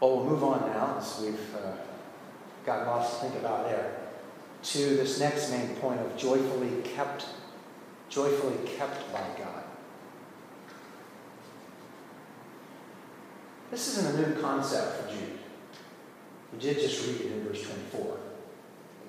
Well, 0.00 0.16
we'll 0.16 0.26
move 0.26 0.44
on 0.44 0.60
now, 0.70 0.96
as 0.98 1.20
we've 1.20 1.54
uh, 1.54 1.72
got 2.64 2.86
lots 2.86 3.14
to 3.14 3.16
think 3.22 3.34
about 3.36 3.64
there, 3.68 3.96
to 4.62 4.78
this 4.78 5.20
next 5.20 5.50
main 5.50 5.68
point 5.76 6.00
of 6.00 6.16
joyfully 6.16 6.82
kept, 6.82 7.26
joyfully 8.08 8.56
kept 8.66 9.12
by 9.12 9.24
God. 9.38 9.55
This 13.70 13.98
isn't 13.98 14.14
a 14.14 14.28
new 14.28 14.40
concept 14.40 15.02
for 15.02 15.10
Jude. 15.10 15.38
We 16.52 16.58
did 16.58 16.78
just 16.78 17.06
read 17.06 17.20
it 17.20 17.32
in 17.32 17.44
verse 17.44 17.62
24. 17.62 18.18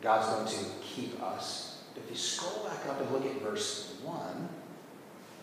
God's 0.02 0.28
going 0.28 0.48
to 0.48 0.72
keep 0.82 1.22
us. 1.22 1.84
If 1.96 2.10
you 2.10 2.16
scroll 2.16 2.66
back 2.66 2.86
up 2.88 3.02
and 3.02 3.12
look 3.12 3.26
at 3.26 3.42
verse 3.42 3.98
1, 4.04 4.50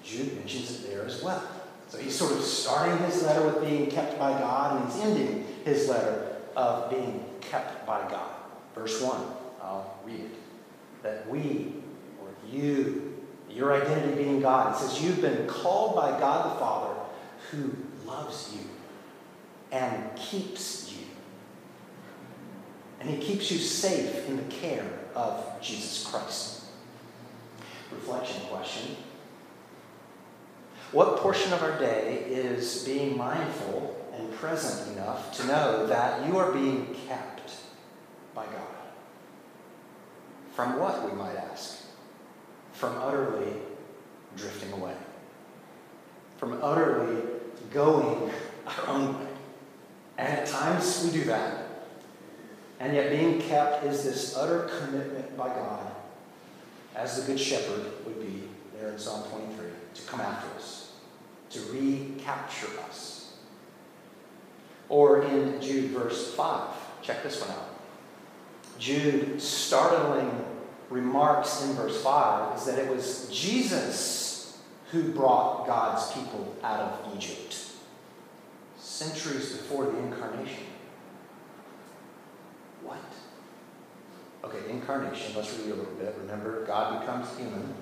Jude 0.03 0.37
mentions 0.37 0.81
it 0.81 0.91
there 0.91 1.05
as 1.05 1.23
well. 1.23 1.43
So 1.89 1.99
he's 1.99 2.17
sort 2.17 2.33
of 2.33 2.43
starting 2.43 2.99
his 3.07 3.23
letter 3.23 3.47
with 3.47 3.61
being 3.61 3.91
kept 3.91 4.19
by 4.19 4.33
God, 4.33 4.81
and 4.81 4.93
he's 4.93 5.03
ending 5.03 5.47
his 5.65 5.89
letter 5.89 6.37
of 6.57 6.91
being 6.91 7.25
kept 7.41 7.87
by 7.87 8.01
God. 8.09 8.31
Verse 8.75 9.01
1, 9.01 9.21
I'll 9.63 9.99
read 10.05 10.21
it. 10.21 10.35
That 11.03 11.29
we, 11.29 11.75
or 12.21 12.29
you, 12.51 13.15
your 13.51 13.75
identity 13.75 14.23
being 14.23 14.41
God, 14.41 14.75
it 14.75 14.79
says, 14.79 15.03
You've 15.03 15.21
been 15.21 15.47
called 15.47 15.95
by 15.95 16.19
God 16.19 16.55
the 16.55 16.61
Father 16.61 16.95
who 17.51 17.77
loves 18.07 18.55
you 18.55 18.74
and 19.75 20.17
keeps 20.17 20.93
you. 20.93 21.05
And 23.01 23.11
he 23.11 23.19
keeps 23.19 23.51
you 23.51 23.59
safe 23.59 24.29
in 24.29 24.37
the 24.37 24.45
care 24.45 24.89
of 25.15 25.61
Jesus 25.61 26.07
Christ. 26.07 26.63
Reflection 27.91 28.41
question 28.47 28.97
what 30.95 31.17
portion 31.17 31.53
of 31.53 31.61
our 31.61 31.77
day 31.77 32.23
is 32.29 32.85
being 32.85 33.19
mindful 33.19 34.01
and 34.15 34.33
present 34.35 34.93
enough 34.93 35.37
to 35.39 35.47
know 35.49 35.89
that 35.89 36.25
you 36.25 36.39
are 36.39 36.53
being 36.53 36.95
kept 37.09 37.51
by 38.33 38.45
God? 38.45 38.77
From 40.53 40.79
what, 40.79 41.11
we 41.11 41.19
might 41.19 41.35
ask? 41.35 41.87
From 42.75 42.97
utterly 42.99 43.55
drifting 44.37 44.71
away. 44.71 44.95
From 46.37 46.63
utterly 46.63 47.23
going 47.73 48.31
our 48.67 48.87
own 48.87 49.19
way. 49.19 49.34
And 50.17 50.29
at 50.29 50.47
times 50.47 51.03
we 51.05 51.11
do 51.11 51.25
that. 51.25 51.67
And 52.81 52.95
yet 52.95 53.11
being 53.11 53.41
kept 53.41 53.85
is 53.85 54.05
this 54.05 54.37
utter 54.37 54.71
commitment 54.79 55.37
by 55.37 55.49
God, 55.49 55.93
as 56.95 57.21
the 57.21 57.33
Good 57.33 57.41
Shepherd 57.41 57.85
would 58.05 58.21
be 58.21 58.43
there 58.79 58.91
in 58.91 58.99
Psalm 58.99 59.23
23, 59.31 59.67
to 59.95 60.03
come 60.03 60.21
after 60.21 60.55
us 60.57 60.85
to 61.55 61.61
recapture 61.73 62.69
us. 62.89 63.37
Or 64.89 65.23
in 65.23 65.61
Jude 65.63 65.93
verse 65.93 66.35
5, 66.35 66.69
check 67.03 67.23
this 67.23 67.41
one 67.41 67.51
out. 67.51 67.69
Jude 68.79 69.41
startling 69.41 70.45
remarks 70.91 71.63
in 71.63 71.75
verse 71.75 72.03
5 72.03 72.59
is 72.59 72.67
that 72.67 72.79
it 72.79 72.91
was 72.91 73.29
Jesus 73.33 74.61
who 74.91 75.13
brought 75.13 75.67
God's 75.67 76.13
people 76.13 76.57
out 76.63 76.81
of 76.81 77.17
Egypt 77.17 77.64
centuries 78.85 79.53
before 79.53 79.87
the 79.87 79.99
incarnation. 79.99 80.65
What? 82.83 82.99
Okay, 84.45 84.71
incarnation, 84.71 85.35
let's 85.35 85.57
read 85.59 85.73
a 85.73 85.75
little 85.75 85.95
bit. 85.95 86.15
Remember, 86.21 86.67
God 86.67 87.01
becomes 87.01 87.35
human 87.37 87.75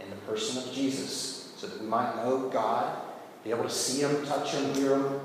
in 0.00 0.10
the 0.10 0.16
person 0.16 0.62
of 0.62 0.74
Jesus 0.74 1.54
so 1.56 1.68
that 1.68 1.80
we 1.80 1.86
might 1.86 2.16
know 2.16 2.48
God, 2.48 2.96
be 3.44 3.50
able 3.50 3.62
to 3.62 3.70
see 3.70 4.00
Him, 4.00 4.26
touch 4.26 4.52
Him, 4.52 4.74
hear 4.74 4.96
Him. 4.96 5.20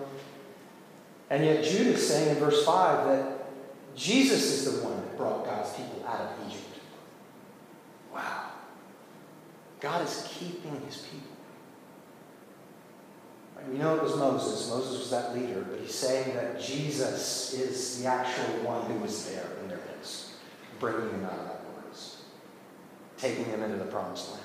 And 1.31 1.43
yet, 1.43 1.63
Jude 1.63 1.87
is 1.87 2.07
saying 2.07 2.29
in 2.29 2.35
verse 2.35 2.63
5 2.63 3.07
that 3.07 3.47
Jesus 3.95 4.43
is 4.43 4.79
the 4.79 4.87
one 4.87 4.97
that 4.97 5.17
brought 5.17 5.45
God's 5.45 5.73
people 5.73 6.05
out 6.07 6.21
of 6.21 6.47
Egypt. 6.47 6.63
Wow. 8.13 8.51
God 9.79 10.05
is 10.05 10.27
keeping 10.29 10.79
His 10.85 10.97
people. 10.97 11.36
We 13.71 13.77
know 13.77 13.95
it 13.95 14.03
was 14.03 14.15
Moses. 14.15 14.69
Moses 14.69 14.99
was 14.99 15.09
that 15.11 15.35
leader, 15.35 15.65
but 15.69 15.79
he's 15.79 15.93
saying 15.93 16.35
that 16.35 16.61
Jesus 16.61 17.53
is 17.53 18.01
the 18.01 18.07
actual 18.07 18.63
one 18.63 18.85
who 18.85 18.99
was 18.99 19.25
there 19.29 19.45
in 19.61 19.69
their 19.69 19.79
midst, 19.95 20.31
bringing 20.79 21.11
them 21.11 21.25
out 21.25 21.39
of 21.39 21.45
that 21.45 21.63
wilderness, 21.65 22.21
taking 23.17 23.49
them 23.51 23.63
into 23.63 23.77
the 23.77 23.85
promised 23.85 24.31
land. 24.31 24.43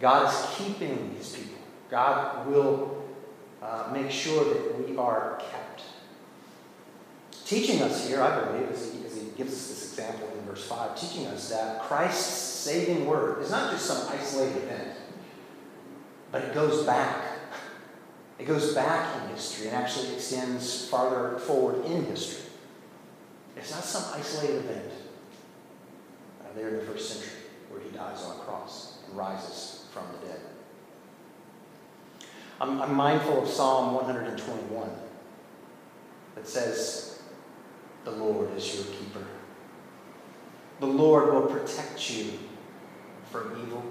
God 0.00 0.32
is 0.32 0.56
keeping 0.56 1.14
his 1.16 1.34
people. 1.34 1.58
God 1.90 2.46
will 2.46 3.04
uh, 3.62 3.90
make 3.92 4.10
sure 4.10 4.44
that 4.44 4.88
we 4.88 4.96
are 4.96 5.40
kept. 5.50 5.82
Teaching 7.44 7.82
us 7.82 8.08
here, 8.08 8.22
I 8.22 8.44
believe, 8.44 8.70
as 8.70 8.92
he, 8.92 9.04
as 9.04 9.16
he 9.16 9.28
gives 9.36 9.52
us 9.52 9.68
this 9.68 9.90
example 9.90 10.28
in 10.38 10.44
verse 10.44 10.66
5, 10.66 10.98
teaching 10.98 11.26
us 11.26 11.50
that 11.50 11.82
Christ's 11.82 12.32
saving 12.32 13.06
word 13.06 13.42
is 13.42 13.50
not 13.50 13.72
just 13.72 13.86
some 13.86 14.08
isolated 14.08 14.56
event, 14.56 14.96
but 16.30 16.42
it 16.42 16.54
goes 16.54 16.84
back 16.84 17.39
it 18.40 18.46
goes 18.46 18.74
back 18.74 19.22
in 19.22 19.28
history 19.28 19.66
and 19.66 19.76
actually 19.76 20.14
extends 20.14 20.88
farther 20.88 21.38
forward 21.40 21.84
in 21.84 22.06
history. 22.06 22.50
It's 23.54 23.70
not 23.70 23.84
some 23.84 24.18
isolated 24.18 24.64
event 24.64 24.90
uh, 26.40 26.44
there 26.56 26.68
in 26.68 26.76
the 26.76 26.82
first 26.82 27.10
century 27.10 27.38
where 27.68 27.82
he 27.82 27.90
dies 27.90 28.22
on 28.24 28.38
a 28.38 28.40
cross 28.40 28.98
and 29.06 29.16
rises 29.16 29.84
from 29.92 30.04
the 30.12 30.26
dead. 30.26 30.40
I'm, 32.62 32.80
I'm 32.80 32.94
mindful 32.94 33.42
of 33.42 33.48
Psalm 33.48 33.94
121 33.94 34.88
that 36.34 36.48
says, 36.48 37.20
The 38.04 38.12
Lord 38.12 38.56
is 38.56 38.74
your 38.74 38.84
keeper. 38.84 39.24
The 40.78 40.86
Lord 40.86 41.34
will 41.34 41.42
protect 41.42 42.10
you 42.10 42.38
from 43.30 43.62
evil. 43.62 43.84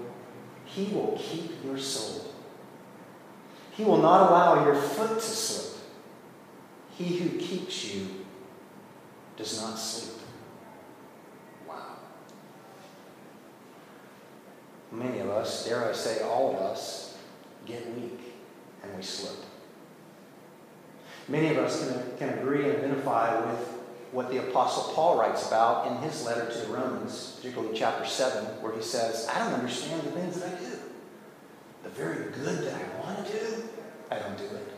He 0.64 0.86
will 0.92 1.16
keep 1.22 1.52
your 1.64 1.78
soul. 1.78 2.34
He 3.80 3.86
will 3.86 4.02
not 4.02 4.28
allow 4.28 4.66
your 4.66 4.74
foot 4.74 5.14
to 5.14 5.24
slip. 5.24 5.80
He 6.98 7.16
who 7.16 7.38
keeps 7.38 7.94
you 7.94 8.08
does 9.38 9.58
not 9.58 9.78
sleep. 9.78 10.20
Wow. 11.66 11.96
Many 14.92 15.20
of 15.20 15.30
us, 15.30 15.66
dare 15.66 15.88
I 15.88 15.94
say 15.94 16.20
all 16.20 16.54
of 16.54 16.60
us, 16.60 17.16
get 17.64 17.90
weak 17.94 18.20
and 18.82 18.94
we 18.94 19.02
slip. 19.02 19.46
Many 21.26 21.48
of 21.48 21.56
us 21.56 21.80
can, 21.80 22.18
can 22.18 22.38
agree 22.38 22.68
and 22.68 22.76
identify 22.76 23.50
with 23.50 23.66
what 24.12 24.30
the 24.30 24.46
Apostle 24.46 24.92
Paul 24.92 25.18
writes 25.18 25.48
about 25.48 25.86
in 25.86 25.96
his 26.06 26.26
letter 26.26 26.52
to 26.52 26.58
the 26.58 26.66
Romans, 26.66 27.36
particularly 27.36 27.74
chapter 27.74 28.04
7, 28.04 28.44
where 28.60 28.76
he 28.76 28.82
says, 28.82 29.26
I 29.34 29.38
don't 29.38 29.54
understand 29.54 30.02
the 30.02 30.10
things 30.10 30.38
that 30.38 30.54
I 30.54 30.60
do. 30.60 30.78
The 31.82 31.88
very 31.88 32.30
good 32.32 32.58
that 32.66 32.74
I 32.74 33.00
want 33.02 33.26
to 33.26 33.32
do, 33.32 33.68
I 34.10 34.18
don't 34.18 34.29
do 34.48 34.56
it. 34.56 34.72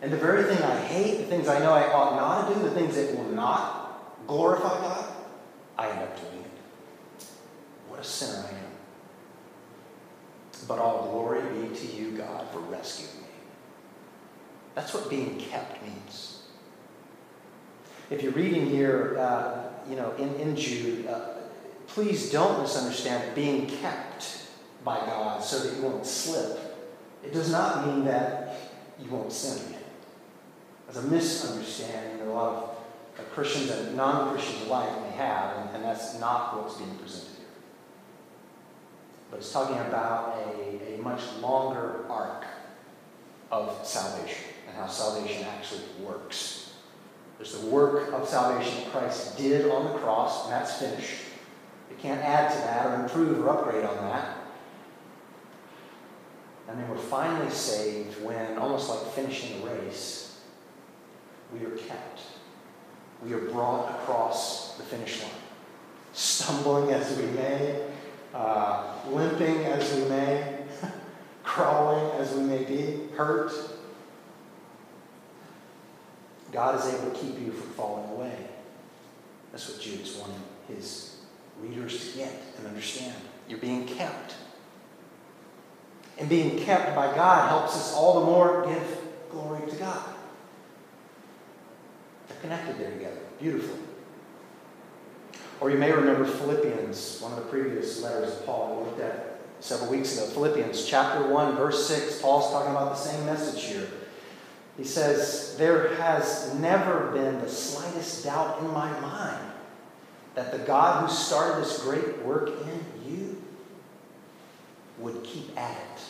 And 0.00 0.12
the 0.12 0.16
very 0.16 0.42
thing 0.44 0.62
I 0.62 0.80
hate, 0.80 1.18
the 1.18 1.24
things 1.24 1.48
I 1.48 1.58
know 1.60 1.72
I 1.72 1.92
ought 1.92 2.16
not 2.16 2.48
to 2.48 2.54
do, 2.54 2.62
the 2.62 2.74
things 2.74 2.96
that 2.96 3.16
will 3.16 3.30
not 3.30 4.26
glorify 4.26 4.80
God, 4.80 5.14
I 5.78 5.88
end 5.90 6.00
up 6.00 6.20
doing 6.20 6.44
it. 6.44 7.24
What 7.88 8.00
a 8.00 8.04
sinner 8.04 8.46
I 8.46 8.50
am. 8.50 8.56
But 10.66 10.78
all 10.78 11.08
glory 11.10 11.42
be 11.54 11.74
to 11.74 11.86
you, 11.86 12.12
God, 12.12 12.48
for 12.52 12.60
rescuing 12.60 13.22
me. 13.22 13.28
That's 14.74 14.94
what 14.94 15.08
being 15.08 15.38
kept 15.38 15.82
means. 15.82 16.42
If 18.10 18.22
you're 18.22 18.32
reading 18.32 18.68
here, 18.68 19.16
uh, 19.18 19.64
you 19.88 19.96
know, 19.96 20.12
in, 20.18 20.34
in 20.36 20.56
Jude, 20.56 21.06
uh, 21.06 21.28
please 21.86 22.30
don't 22.30 22.62
misunderstand 22.62 23.34
being 23.34 23.66
kept 23.66 24.46
by 24.84 24.98
God 24.98 25.42
so 25.42 25.60
that 25.60 25.76
you 25.76 25.82
won't 25.82 26.06
slip 26.06 26.72
it 27.22 27.32
does 27.32 27.50
not 27.50 27.86
mean 27.86 28.04
that 28.04 28.51
you 29.02 29.10
won't 29.10 29.32
sin 29.32 29.66
again. 29.68 29.82
There's 30.86 31.04
a 31.04 31.08
misunderstanding 31.08 32.18
that 32.18 32.28
a 32.28 32.32
lot 32.32 32.54
of 32.54 32.70
uh, 33.18 33.22
Christians 33.34 33.70
and 33.70 33.96
non 33.96 34.30
Christians 34.30 34.66
alike 34.66 34.88
may 35.02 35.16
have, 35.16 35.56
and, 35.58 35.76
and, 35.76 35.84
that's 35.84 36.18
not 36.18 36.62
what's 36.62 36.76
being 36.76 36.94
presented 36.96 37.36
here. 37.36 37.46
But 39.30 39.38
it's 39.38 39.52
talking 39.52 39.78
about 39.78 40.36
a, 40.36 40.94
a 40.94 40.98
much 40.98 41.20
longer 41.40 42.04
arc 42.08 42.44
of 43.50 43.86
salvation 43.86 44.44
and 44.66 44.76
how 44.76 44.86
salvation 44.86 45.44
actually 45.44 45.82
works. 46.02 46.72
There's 47.38 47.58
the 47.58 47.66
work 47.66 48.12
of 48.12 48.28
salvation 48.28 48.90
Christ 48.90 49.36
did 49.36 49.70
on 49.70 49.92
the 49.92 49.98
cross, 49.98 50.44
and 50.44 50.52
that's 50.52 50.78
finished. 50.78 51.20
You 51.90 51.96
can't 51.96 52.20
add 52.22 52.52
to 52.52 52.58
that 52.58 52.86
or 52.86 53.02
improve 53.02 53.44
or 53.44 53.50
upgrade 53.50 53.84
on 53.84 53.96
that. 53.96 54.36
And 56.68 56.78
then 56.78 56.88
we're 56.88 56.96
finally 56.96 57.50
saved 57.50 58.22
when, 58.22 58.56
almost 58.58 58.88
like 58.88 59.12
finishing 59.14 59.62
a 59.62 59.66
race, 59.66 60.40
we 61.52 61.64
are 61.64 61.70
kept. 61.70 62.20
We 63.24 63.32
are 63.34 63.40
brought 63.40 63.90
across 63.90 64.76
the 64.76 64.84
finish 64.84 65.22
line. 65.22 65.30
Stumbling 66.12 66.90
as 66.90 67.16
we 67.16 67.26
may, 67.26 67.82
uh, 68.34 68.94
limping 69.08 69.64
as 69.64 69.94
we 69.94 70.08
may, 70.08 70.58
crawling 71.42 72.20
as 72.20 72.32
we 72.34 72.42
may 72.42 72.64
be, 72.64 73.08
hurt. 73.16 73.52
God 76.52 76.78
is 76.78 76.94
able 76.94 77.10
to 77.10 77.18
keep 77.18 77.40
you 77.40 77.50
from 77.52 77.70
falling 77.70 78.10
away. 78.10 78.36
That's 79.50 79.68
what 79.68 79.80
Jude 79.80 80.00
is 80.00 80.16
wanting 80.16 80.42
his 80.68 81.16
readers 81.60 82.12
to 82.12 82.18
get 82.18 82.32
and 82.58 82.66
understand. 82.66 83.16
You're 83.48 83.58
being 83.58 83.86
kept 83.86 84.34
and 86.18 86.28
being 86.28 86.58
kept 86.58 86.94
by 86.94 87.14
God 87.14 87.48
helps 87.48 87.74
us 87.74 87.94
all 87.94 88.20
the 88.20 88.26
more 88.26 88.66
give 88.66 88.98
glory 89.30 89.68
to 89.70 89.76
God. 89.76 90.04
They're 92.28 92.40
connected 92.40 92.78
there 92.78 92.90
together, 92.90 93.20
beautifully. 93.40 93.80
Or 95.60 95.70
you 95.70 95.78
may 95.78 95.92
remember 95.92 96.24
Philippians, 96.24 97.20
one 97.20 97.32
of 97.32 97.38
the 97.38 97.44
previous 97.44 98.02
letters 98.02 98.32
of 98.32 98.44
Paul 98.44 98.78
we 98.78 98.84
looked 98.86 99.00
at 99.00 99.38
several 99.60 99.90
weeks 99.90 100.16
ago. 100.16 100.26
Philippians 100.26 100.84
chapter 100.84 101.26
1, 101.28 101.56
verse 101.56 101.86
6, 101.86 102.20
Paul's 102.20 102.50
talking 102.50 102.72
about 102.72 102.96
the 102.96 103.00
same 103.00 103.24
message 103.26 103.62
here. 103.62 103.88
He 104.76 104.84
says, 104.84 105.54
There 105.58 105.94
has 105.96 106.54
never 106.58 107.12
been 107.12 107.40
the 107.40 107.48
slightest 107.48 108.24
doubt 108.24 108.58
in 108.60 108.68
my 108.68 108.90
mind 109.00 109.52
that 110.34 110.50
the 110.50 110.58
God 110.58 111.08
who 111.08 111.14
started 111.14 111.62
this 111.62 111.80
great 111.82 112.18
work 112.22 112.48
in 112.48 112.84
you 113.06 113.31
would 114.98 115.22
keep 115.24 115.56
at 115.58 115.76
it 115.76 116.02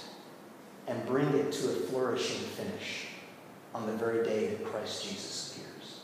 and 0.89 1.07
bring 1.07 1.29
it 1.35 1.53
to 1.53 1.71
a 1.71 1.75
flourishing 1.75 2.41
finish 2.41 3.07
on 3.75 3.87
the 3.87 3.93
very 3.93 4.25
day 4.25 4.49
that 4.49 4.65
Christ 4.65 5.05
Jesus 5.09 5.57
appears. 5.57 6.01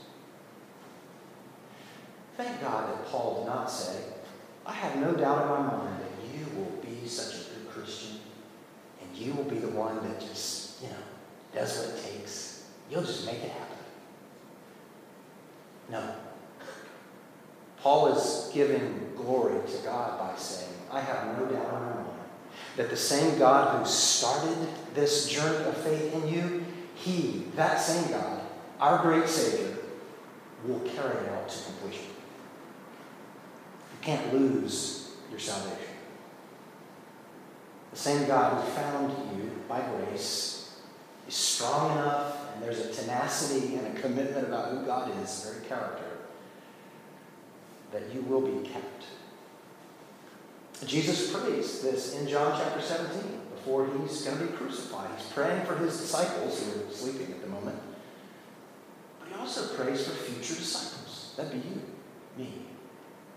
Thank 2.36 2.60
God 2.60 2.88
that 2.92 3.06
Paul 3.06 3.40
did 3.40 3.46
not 3.46 3.70
say, 3.70 4.00
I 4.64 4.72
have 4.72 4.96
no 4.96 5.12
doubt 5.14 5.42
in 5.42 5.48
my 5.48 5.62
mind 5.62 6.00
that 6.00 6.38
you 6.38 6.46
will 6.56 6.80
be 6.82 7.08
such 7.08 7.34
a 7.34 7.38
good 7.38 7.68
Christian 7.70 8.20
and 9.02 9.16
you 9.16 9.34
will 9.34 9.44
be 9.44 9.58
the 9.58 9.68
one 9.68 9.96
that 10.08 10.20
just, 10.20 10.82
you 10.82 10.88
know, 10.88 10.96
does 11.54 11.78
what 11.78 11.96
it 11.96 12.04
takes. 12.04 12.66
You'll 12.90 13.02
just 13.02 13.26
make 13.26 13.42
it 13.42 13.50
happen. 13.50 13.76
No. 15.90 16.14
Paul 17.78 18.08
is 18.08 18.50
giving 18.52 19.12
glory 19.16 19.60
to 19.66 19.78
God 19.84 20.18
by 20.18 20.38
saying, 20.38 20.72
I 20.90 21.00
have 21.00 21.38
no 21.38 21.46
doubt 21.46 21.64
in 21.64 21.72
my 21.72 21.94
mind 21.94 22.07
that 22.78 22.90
the 22.90 22.96
same 22.96 23.36
God 23.40 23.76
who 23.76 23.84
started 23.90 24.56
this 24.94 25.28
journey 25.28 25.64
of 25.66 25.76
faith 25.78 26.14
in 26.14 26.28
you, 26.28 26.64
He, 26.94 27.42
that 27.56 27.80
same 27.80 28.08
God, 28.12 28.40
our 28.78 29.02
great 29.02 29.28
Savior, 29.28 29.78
will 30.64 30.78
carry 30.80 31.24
it 31.24 31.28
out 31.32 31.48
to 31.48 31.64
completion. 31.64 32.06
You 33.92 33.98
can't 34.00 34.32
lose 34.32 35.10
your 35.28 35.40
salvation. 35.40 35.76
The 37.90 37.98
same 37.98 38.28
God 38.28 38.62
who 38.62 38.70
found 38.70 39.36
you 39.36 39.50
by 39.68 39.80
grace 39.80 40.78
is 41.26 41.34
strong 41.34 41.98
enough, 41.98 42.54
and 42.54 42.62
there's 42.62 42.78
a 42.78 42.92
tenacity 42.92 43.74
and 43.74 43.88
a 43.88 44.00
commitment 44.00 44.46
about 44.46 44.70
who 44.70 44.86
God 44.86 45.10
is, 45.24 45.44
very 45.44 45.66
character, 45.66 46.18
that 47.90 48.14
you 48.14 48.20
will 48.20 48.42
be 48.42 48.68
kept 48.68 49.02
Jesus 50.86 51.32
prays 51.32 51.82
this 51.82 52.14
in 52.18 52.28
John 52.28 52.58
chapter 52.58 52.80
17 52.80 53.40
before 53.56 53.86
he's 53.86 54.22
going 54.22 54.38
to 54.38 54.44
be 54.44 54.52
crucified. 54.52 55.10
He's 55.18 55.26
praying 55.28 55.66
for 55.66 55.76
his 55.76 55.98
disciples 55.98 56.62
who 56.62 56.88
are 56.88 56.92
sleeping 56.92 57.32
at 57.32 57.42
the 57.42 57.48
moment. 57.48 57.78
But 59.18 59.28
he 59.28 59.34
also 59.34 59.74
prays 59.74 60.06
for 60.06 60.12
future 60.12 60.54
disciples. 60.54 61.34
That'd 61.36 61.52
be 61.52 61.68
you, 61.68 61.82
me, 62.36 62.52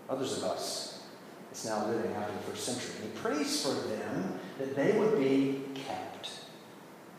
others 0.08 0.38
of 0.38 0.44
us. 0.44 1.02
It's 1.50 1.66
now 1.66 1.86
living 1.86 2.12
after 2.12 2.32
the 2.32 2.38
first 2.38 2.64
century. 2.64 2.94
And 3.02 3.12
he 3.12 3.18
prays 3.18 3.62
for 3.62 3.74
them 3.88 4.38
that 4.58 4.74
they 4.74 4.98
would 4.98 5.18
be 5.18 5.64
kept 5.74 6.30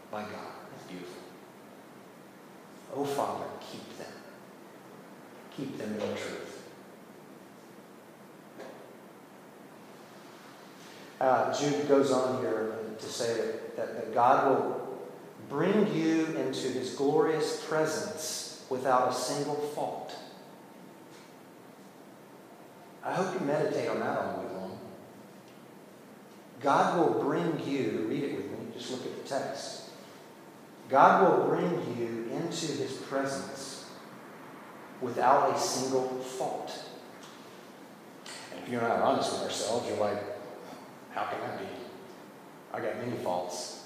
by 0.09 0.21
God. 0.21 0.53
That's 0.71 0.83
beautiful. 0.88 1.21
Oh, 2.95 3.05
Father, 3.05 3.45
keep 3.71 3.97
them. 3.97 4.13
Keep 5.55 5.77
them 5.77 5.93
in 5.93 5.99
the 5.99 6.05
truth. 6.15 6.52
Uh, 11.23 11.53
Jude 11.57 11.88
goes 11.88 12.12
on 12.12 12.41
here 12.41 12.75
to 12.99 13.05
say 13.05 13.33
that, 13.33 13.77
that, 13.77 14.13
God 14.13 14.45
will 14.45 14.99
bring 15.47 15.95
you 15.95 16.25
into 16.36 16.67
his 16.67 16.95
glorious 16.95 17.65
presence 17.65 18.65
without 18.69 19.09
a 19.09 19.13
single 19.13 19.55
fault. 19.55 20.13
I 23.05 23.13
hope 23.13 23.39
you 23.39 23.47
meditate 23.47 23.88
on 23.88 24.01
that 24.01 24.17
all 24.17 24.41
week 24.41 24.51
long. 24.51 24.79
God 26.59 26.99
will 26.99 27.23
bring 27.23 27.57
you, 27.65 28.05
read 28.09 28.23
it 28.25 28.36
with 28.36 28.47
me, 28.47 28.57
just 28.77 28.91
look 28.91 29.05
at 29.05 29.23
the 29.23 29.29
text. 29.29 29.91
God 30.89 31.23
will 31.23 31.47
bring 31.47 31.71
you 31.97 32.36
into 32.36 32.65
his 32.65 32.91
presence 33.07 33.86
without 34.99 35.55
a 35.55 35.57
single 35.57 36.19
fault. 36.19 36.83
And 38.51 38.62
if 38.62 38.69
you're 38.69 38.81
not 38.81 38.99
honest 38.99 39.31
with 39.31 39.43
ourselves, 39.43 39.88
you're 39.88 39.99
like, 39.99 40.21
how 41.13 41.25
can 41.25 41.39
that 41.41 41.59
be? 41.59 41.65
I 42.73 42.79
got 42.79 42.97
many 42.97 43.15
faults. 43.17 43.86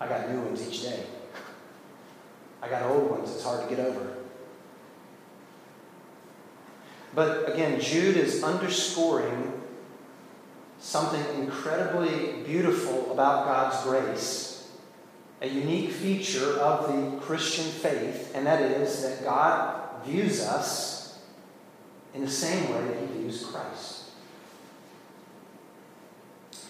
I 0.00 0.08
got 0.08 0.30
new 0.30 0.40
ones 0.40 0.66
each 0.66 0.82
day. 0.82 1.04
I 2.62 2.68
got 2.68 2.82
old 2.82 3.10
ones 3.10 3.30
it's 3.32 3.44
hard 3.44 3.68
to 3.68 3.74
get 3.74 3.84
over. 3.84 4.14
But 7.14 7.52
again, 7.52 7.80
Jude 7.80 8.16
is 8.16 8.42
underscoring 8.42 9.60
something 10.78 11.22
incredibly 11.40 12.42
beautiful 12.42 13.12
about 13.12 13.46
God's 13.46 13.82
grace, 13.84 14.70
a 15.40 15.48
unique 15.48 15.90
feature 15.90 16.58
of 16.58 16.88
the 16.88 17.18
Christian 17.20 17.66
faith, 17.66 18.32
and 18.34 18.46
that 18.46 18.62
is 18.62 19.02
that 19.02 19.24
God 19.24 20.04
views 20.04 20.40
us 20.42 21.18
in 22.14 22.22
the 22.22 22.30
same 22.30 22.72
way 22.72 22.86
that 22.88 22.96
he 23.00 23.06
views 23.18 23.44
Christ. 23.44 23.99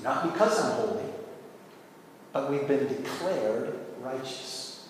Not 0.02 0.32
because 0.32 0.62
I'm 0.62 0.72
holy, 0.72 1.04
but 2.32 2.50
we've 2.50 2.66
been 2.66 2.88
declared 2.88 3.78
righteous. 4.00 4.88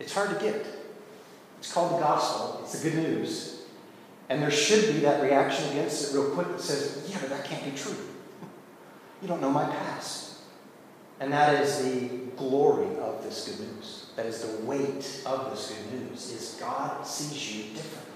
It's 0.00 0.12
hard 0.14 0.30
to 0.30 0.44
get. 0.44 0.66
It's 1.58 1.72
called 1.72 1.96
the 1.96 2.04
gospel, 2.04 2.60
it's 2.62 2.80
the 2.80 2.90
good 2.90 2.98
news. 3.02 3.62
And 4.28 4.42
there 4.42 4.50
should 4.50 4.94
be 4.94 5.00
that 5.00 5.22
reaction 5.22 5.70
against 5.70 6.10
it 6.10 6.16
real 6.16 6.30
quick 6.30 6.48
that 6.48 6.60
says, 6.60 7.06
yeah, 7.08 7.16
but 7.20 7.30
that 7.30 7.44
can't 7.44 7.64
be 7.64 7.70
true. 7.70 7.96
You 9.22 9.28
don't 9.28 9.40
know 9.40 9.50
my 9.50 9.64
past. 9.64 10.40
And 11.18 11.32
that 11.32 11.60
is 11.62 11.82
the 11.82 12.08
glory 12.36 12.96
of 12.98 13.24
this 13.24 13.48
good 13.48 13.60
news. 13.60 14.10
That 14.14 14.26
is 14.26 14.42
the 14.42 14.64
weight 14.64 15.22
of 15.26 15.50
this 15.50 15.72
good 15.72 16.00
news, 16.00 16.30
is 16.30 16.56
God 16.60 17.04
sees 17.06 17.56
you 17.56 17.62
differently. 17.74 18.12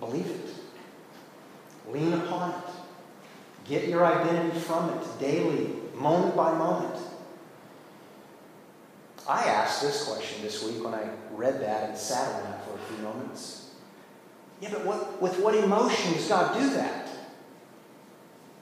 Believe 0.00 0.26
it. 0.26 0.59
Lean 1.92 2.12
upon 2.12 2.50
it. 2.50 2.70
Get 3.64 3.88
your 3.88 4.04
identity 4.04 4.58
from 4.58 4.90
it 4.90 5.18
daily, 5.18 5.70
moment 5.94 6.36
by 6.36 6.56
moment. 6.56 6.96
I 9.28 9.44
asked 9.44 9.82
this 9.82 10.04
question 10.04 10.42
this 10.42 10.64
week 10.64 10.82
when 10.84 10.94
I 10.94 11.08
read 11.32 11.60
that 11.60 11.90
and 11.90 11.98
sat 11.98 12.34
on 12.34 12.42
that 12.44 12.64
for 12.64 12.74
a 12.74 12.78
few 12.78 13.04
moments. 13.04 13.70
Yeah, 14.60 14.70
but 14.72 14.84
what, 14.84 15.22
with 15.22 15.38
what 15.40 15.54
emotion 15.54 16.14
does 16.14 16.28
God 16.28 16.58
do 16.58 16.70
that? 16.70 17.08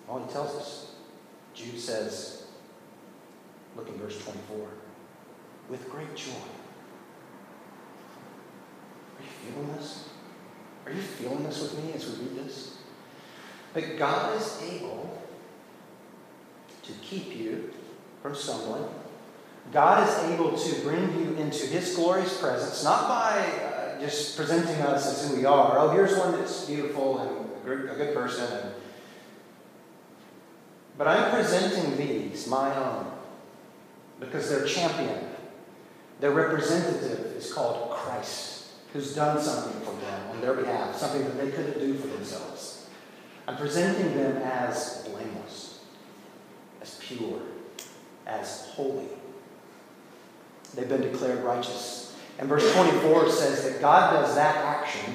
Well, 0.07 0.25
he 0.25 0.33
tells 0.33 0.55
us. 0.57 0.85
Jude 1.55 1.81
says, 1.81 2.45
look 3.75 3.89
in 3.89 3.95
verse 3.99 4.23
24, 4.23 4.69
with 5.69 5.91
great 5.91 6.15
joy. 6.15 6.31
Are 9.19 9.23
you 9.23 9.53
feeling 9.53 9.73
this? 9.75 10.09
Are 10.87 10.93
you 10.93 11.03
feeling 11.03 11.43
this 11.43 11.61
with 11.61 11.85
me 11.85 11.93
as 11.95 12.09
we 12.09 12.27
read 12.27 12.47
this? 12.47 12.78
But 13.79 13.97
God 13.97 14.37
is 14.41 14.61
able 14.73 15.23
to 16.83 16.93
keep 16.95 17.37
you 17.37 17.73
from 18.21 18.35
stumbling. 18.35 18.89
God 19.71 20.09
is 20.09 20.33
able 20.33 20.59
to 20.59 20.81
bring 20.81 21.17
you 21.17 21.35
into 21.37 21.65
His 21.67 21.95
glorious 21.95 22.41
presence, 22.41 22.83
not 22.83 23.07
by 23.07 23.39
uh, 23.39 24.01
just 24.01 24.37
presenting 24.37 24.83
us 24.83 25.07
as 25.07 25.31
who 25.31 25.37
we 25.37 25.45
are. 25.45 25.79
Oh, 25.79 25.91
here's 25.91 26.19
one 26.19 26.33
that's 26.33 26.65
beautiful 26.65 27.19
and 27.21 27.31
a 27.31 27.65
good, 27.65 27.91
a 27.93 27.95
good 27.95 28.15
person. 28.17 28.53
And... 28.53 28.75
But 30.97 31.07
I'm 31.07 31.31
presenting 31.31 31.97
these, 31.97 32.49
my 32.49 32.75
own, 32.75 33.07
because 34.19 34.51
their 34.51 34.67
champion, 34.67 35.21
their 36.19 36.33
representative 36.33 37.37
is 37.37 37.53
called 37.53 37.91
Christ, 37.91 38.71
who's 38.93 39.15
done 39.15 39.41
something 39.41 39.81
for 39.83 39.95
them 40.01 40.31
on 40.33 40.41
their 40.41 40.55
behalf, 40.55 40.97
something 40.97 41.23
that 41.23 41.39
they 41.39 41.53
couldn't 41.53 41.79
do 41.79 41.95
for 41.95 42.09
themselves. 42.09 42.78
I'm 43.49 43.57
presenting 43.57 44.15
them 44.15 44.37
as 44.43 45.09
blameless, 45.09 45.81
as 46.83 46.99
pure, 47.01 47.41
as 48.27 48.67
holy. 48.75 49.09
They've 50.75 50.87
been 50.87 51.01
declared 51.01 51.43
righteous. 51.43 52.15
And 52.39 52.47
verse 52.47 52.71
24 52.75 53.31
says 53.31 53.65
that 53.65 53.81
God 53.81 54.13
does 54.13 54.35
that 54.35 54.55
action 54.55 55.15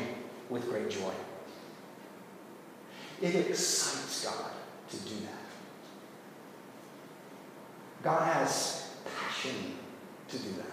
with 0.50 0.68
great 0.68 0.90
joy. 0.90 1.14
It 3.22 3.36
excites 3.36 4.26
God 4.26 4.50
to 4.90 4.98
do 4.98 5.16
that. 5.26 5.46
God 8.02 8.34
has 8.34 8.96
passion 9.16 9.76
to 10.30 10.40
do 10.40 10.50
that. 10.58 10.66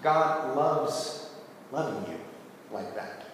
God 0.00 0.56
loves 0.56 1.30
loving 1.72 2.12
you 2.12 2.20
like 2.70 2.94
that. 2.94 3.25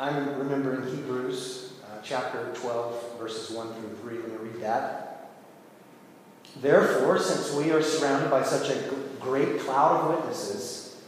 I'm 0.00 0.38
remembering 0.38 0.94
Hebrews 0.94 1.72
uh, 1.84 1.98
chapter 2.04 2.52
12, 2.54 3.18
verses 3.18 3.50
1 3.50 3.74
through 3.74 3.96
3. 3.96 4.18
Let 4.18 4.28
me 4.28 4.48
read 4.48 4.62
that. 4.62 5.30
Therefore, 6.60 7.18
since 7.18 7.52
we 7.52 7.72
are 7.72 7.82
surrounded 7.82 8.30
by 8.30 8.44
such 8.44 8.70
a 8.70 8.94
great 9.18 9.58
cloud 9.58 10.04
of 10.04 10.16
witnesses, 10.16 11.02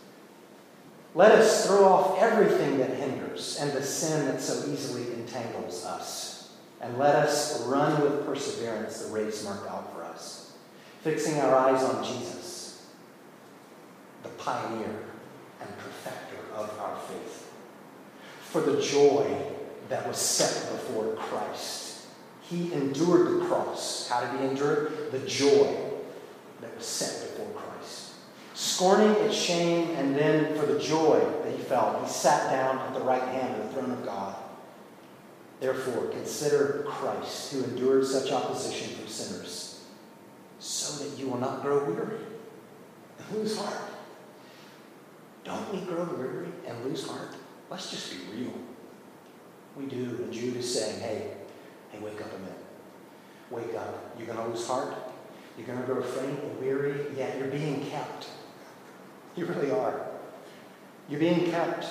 let 1.14 1.30
us 1.30 1.68
throw 1.68 1.84
off 1.84 2.20
everything 2.20 2.78
that 2.78 2.90
hinders 2.90 3.58
and 3.60 3.70
the 3.72 3.82
sin 3.82 4.26
that 4.26 4.40
so 4.40 4.68
easily 4.68 5.12
entangles 5.12 5.84
us. 5.84 6.50
And 6.80 6.98
let 6.98 7.14
us 7.14 7.64
run 7.66 8.02
with 8.02 8.26
perseverance 8.26 9.02
the 9.02 9.12
race 9.12 9.44
marked 9.44 9.70
out 9.70 9.94
for 9.94 10.02
us, 10.02 10.56
fixing 11.02 11.38
our 11.38 11.54
eyes 11.54 11.84
on 11.84 12.02
Jesus, 12.02 12.88
the 14.24 14.30
pioneer 14.30 15.04
and 15.60 15.78
perfecter 15.78 16.38
of 16.56 16.76
our 16.80 16.96
faith 17.06 17.49
for 18.50 18.60
the 18.60 18.80
joy 18.82 19.32
that 19.88 20.06
was 20.06 20.16
set 20.16 20.72
before 20.72 21.14
Christ. 21.14 22.06
He 22.42 22.72
endured 22.72 23.40
the 23.40 23.46
cross. 23.46 24.08
How 24.08 24.20
did 24.20 24.40
he 24.40 24.46
endure 24.46 24.86
it? 24.86 25.12
The 25.12 25.20
joy 25.20 25.76
that 26.60 26.76
was 26.76 26.84
set 26.84 27.30
before 27.30 27.52
Christ. 27.60 28.12
Scorning 28.54 29.12
its 29.24 29.36
shame, 29.36 29.90
and 29.96 30.16
then 30.16 30.58
for 30.58 30.66
the 30.66 30.80
joy 30.80 31.20
that 31.44 31.56
he 31.56 31.62
felt, 31.62 32.02
he 32.02 32.10
sat 32.10 32.50
down 32.50 32.78
at 32.78 32.94
the 32.94 33.00
right 33.00 33.22
hand 33.22 33.60
of 33.60 33.68
the 33.68 33.74
throne 33.74 33.92
of 33.92 34.04
God. 34.04 34.34
Therefore, 35.60 36.08
consider 36.08 36.84
Christ, 36.88 37.52
who 37.52 37.62
endured 37.64 38.04
such 38.06 38.32
opposition 38.32 38.96
from 38.96 39.06
sinners, 39.06 39.84
so 40.58 41.04
that 41.04 41.18
you 41.18 41.28
will 41.28 41.38
not 41.38 41.62
grow 41.62 41.84
weary 41.84 42.20
and 43.18 43.38
lose 43.38 43.56
heart. 43.58 43.90
Don't 45.44 45.72
we 45.72 45.80
grow 45.82 46.04
weary 46.04 46.48
and 46.66 46.84
lose 46.84 47.06
heart? 47.06 47.36
Let's 47.70 47.90
just 47.90 48.10
be 48.10 48.18
real. 48.36 48.52
We 49.76 49.86
do. 49.86 50.22
And 50.24 50.32
Jude 50.32 50.56
is 50.56 50.78
saying, 50.78 51.00
hey, 51.00 51.30
hey, 51.90 51.98
wake 52.00 52.20
up 52.20 52.34
a 52.34 52.38
minute. 52.38 52.64
Wake 53.50 53.74
up. 53.76 54.14
You're 54.18 54.26
going 54.26 54.38
to 54.38 54.48
lose 54.48 54.66
heart. 54.66 54.94
You're 55.56 55.66
going 55.66 55.78
to 55.78 55.86
grow 55.86 56.02
faint 56.02 56.38
and 56.40 56.60
weary. 56.60 57.06
Yeah, 57.16 57.36
you're 57.38 57.48
being 57.48 57.86
kept. 57.86 58.28
You 59.36 59.46
really 59.46 59.70
are. 59.70 60.08
You're 61.08 61.20
being 61.20 61.50
kept. 61.50 61.86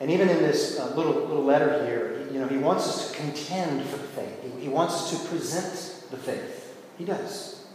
And 0.00 0.10
even 0.10 0.28
in 0.28 0.38
this 0.38 0.78
uh, 0.78 0.94
little, 0.94 1.12
little 1.12 1.44
letter 1.44 1.86
here, 1.86 2.26
you 2.32 2.38
know, 2.38 2.48
he 2.48 2.58
wants 2.58 2.86
us 2.86 3.10
to 3.10 3.16
contend 3.16 3.82
for 3.84 3.96
the 3.98 4.04
faith. 4.04 4.42
He, 4.42 4.62
he 4.62 4.68
wants 4.68 4.94
us 4.94 5.10
to 5.10 5.28
present 5.28 6.10
the 6.10 6.16
faith. 6.16 6.76
He 6.98 7.04
does. 7.04 7.66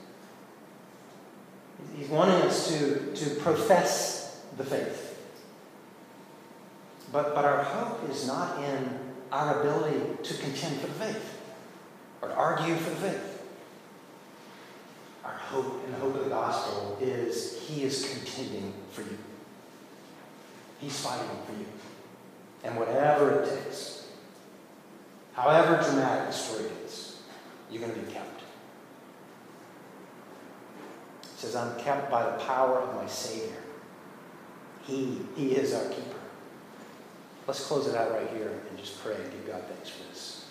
He's 1.96 2.10
wanting 2.10 2.42
us 2.44 2.70
to, 2.70 3.14
to 3.16 3.36
profess 3.42 4.44
the 4.58 4.64
faith. 4.64 5.11
But, 7.12 7.36
but 7.36 7.44
our 7.44 7.64
hope 7.64 8.10
is 8.10 8.26
not 8.26 8.64
in 8.64 8.90
our 9.32 9.62
ability 9.62 10.00
to 10.24 10.34
contend 10.36 10.80
for 10.80 10.88
the 10.88 10.94
faith 10.94 11.42
or 12.22 12.30
to 12.30 12.36
argue 12.36 12.76
for 12.76 12.90
the 12.92 12.96
faith. 12.96 13.44
Our 15.26 15.34
hope 15.34 15.84
in 15.86 15.92
the 15.92 15.98
hope 15.98 16.16
of 16.16 16.24
the 16.24 16.30
gospel 16.30 16.98
is 17.02 17.62
He 17.68 17.84
is 17.84 18.10
contending 18.10 18.74
for 18.92 19.02
you. 19.02 19.18
He's 20.80 21.00
fighting 21.00 21.28
for 21.46 21.54
you. 21.54 21.66
And 22.64 22.78
whatever 22.78 23.42
it 23.42 23.50
takes, 23.50 24.08
however 25.34 25.82
dramatic 25.84 26.28
the 26.28 26.34
story 26.34 26.70
is, 26.86 27.22
you're 27.70 27.82
going 27.82 27.94
to 27.94 28.00
be 28.00 28.12
kept. 28.12 28.42
It 31.24 31.40
says, 31.40 31.56
I'm 31.56 31.78
kept 31.80 32.10
by 32.10 32.24
the 32.24 32.44
power 32.44 32.80
of 32.80 32.96
my 32.96 33.08
Savior. 33.08 33.58
He, 34.84 35.20
he 35.36 35.52
is 35.54 35.74
our 35.74 35.86
keeper. 35.90 36.21
Let's 37.48 37.66
close 37.66 37.88
it 37.88 37.96
out 37.96 38.12
right 38.12 38.30
here 38.30 38.62
and 38.70 38.78
just 38.78 39.04
pray 39.04 39.16
and 39.16 39.32
give 39.32 39.48
God 39.48 39.64
thanks 39.68 39.90
for 39.90 40.04
this. 40.10 40.46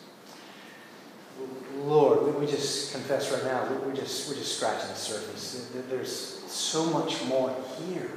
Lord, 1.79 2.39
we 2.39 2.47
just 2.47 2.93
confess 2.93 3.33
right 3.33 3.45
now, 3.45 3.67
we're 3.85 3.95
just, 3.95 4.29
we're 4.29 4.35
just 4.35 4.57
scratching 4.57 4.89
the 4.89 4.95
surface. 4.95 5.71
There's 5.89 6.43
so 6.51 6.85
much 6.87 7.25
more 7.25 7.55
here 7.87 8.11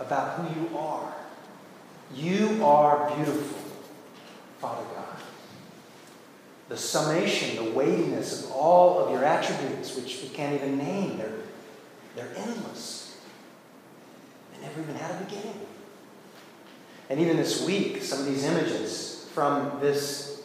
about 0.00 0.38
who 0.38 0.60
you 0.60 0.78
are. 0.78 1.14
You 2.14 2.64
are 2.64 3.14
beautiful, 3.16 3.58
Father 4.60 4.84
God. 4.94 5.16
The 6.68 6.76
summation, 6.76 7.64
the 7.64 7.70
weightiness 7.72 8.44
of 8.44 8.52
all 8.52 9.00
of 9.00 9.10
your 9.10 9.24
attributes, 9.24 9.94
which 9.96 10.20
we 10.22 10.28
can't 10.28 10.54
even 10.54 10.78
name, 10.78 11.18
they're, 11.18 11.32
they're 12.14 12.32
endless. 12.36 13.18
They 14.52 14.66
never 14.66 14.80
even 14.80 14.94
had 14.94 15.20
a 15.20 15.24
beginning. 15.24 15.60
And 17.08 17.20
even 17.20 17.36
this 17.36 17.64
week, 17.64 18.02
some 18.02 18.20
of 18.20 18.26
these 18.26 18.44
images 18.44 19.28
from 19.32 19.78
this 19.80 20.42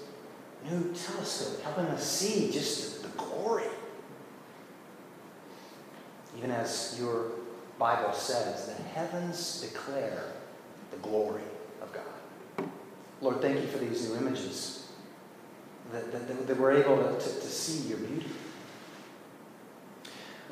new 0.70 0.94
telescope 0.94 1.62
helping 1.64 1.86
us 1.86 2.06
see 2.06 2.52
just 2.52 3.02
the 3.02 3.10
glory. 3.10 3.66
Even 6.38 6.52
as 6.52 6.98
your 7.00 7.32
Bible 7.80 8.14
says, 8.14 8.68
the 8.68 8.84
heavens 8.84 9.62
declare 9.62 10.24
the 10.92 10.98
glory 10.98 11.42
of 11.82 11.92
God. 11.94 12.70
Lord, 13.22 13.42
thank 13.42 13.60
you 13.60 13.68
for 13.68 13.80
these 13.80 14.08
new 14.08 14.18
images 14.18 14.88
that, 15.92 16.12
that, 16.12 16.48
that 16.48 16.60
we're 16.60 16.74
able 16.74 16.98
to, 16.98 17.14
to, 17.14 17.20
to 17.20 17.48
see 17.48 17.90
your 17.90 17.98
beauty. 17.98 18.30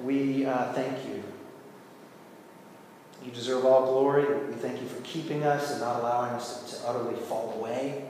We 0.02 0.46
uh, 0.46 0.74
thank 0.74 1.06
you 1.06 1.24
you 3.26 3.32
deserve 3.32 3.66
all 3.66 3.86
glory. 3.86 4.26
We 4.48 4.54
thank 4.54 4.82
you 4.82 4.88
for 4.88 5.02
keeping 5.02 5.44
us 5.44 5.72
and 5.72 5.82
not 5.82 6.00
allowing 6.00 6.32
us 6.32 6.64
to, 6.64 6.78
to 6.78 6.88
utterly 6.88 7.20
fall 7.20 7.54
away. 7.58 8.06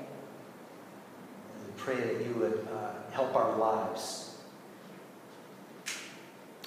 And 1.56 1.66
we 1.66 1.74
pray 1.78 1.96
that 1.96 2.26
you 2.26 2.34
would 2.36 2.68
uh, 2.72 3.12
help 3.12 3.36
our 3.36 3.58
lives 3.58 4.38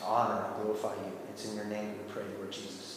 honor 0.03 0.45
and 0.45 0.63
glorify 0.63 0.95
you. 0.95 1.13
It's 1.31 1.49
in 1.49 1.57
your 1.57 1.67
name 1.67 1.93
we 1.93 2.13
pray, 2.13 2.25
Lord 2.39 2.51
Jesus. 2.51 2.92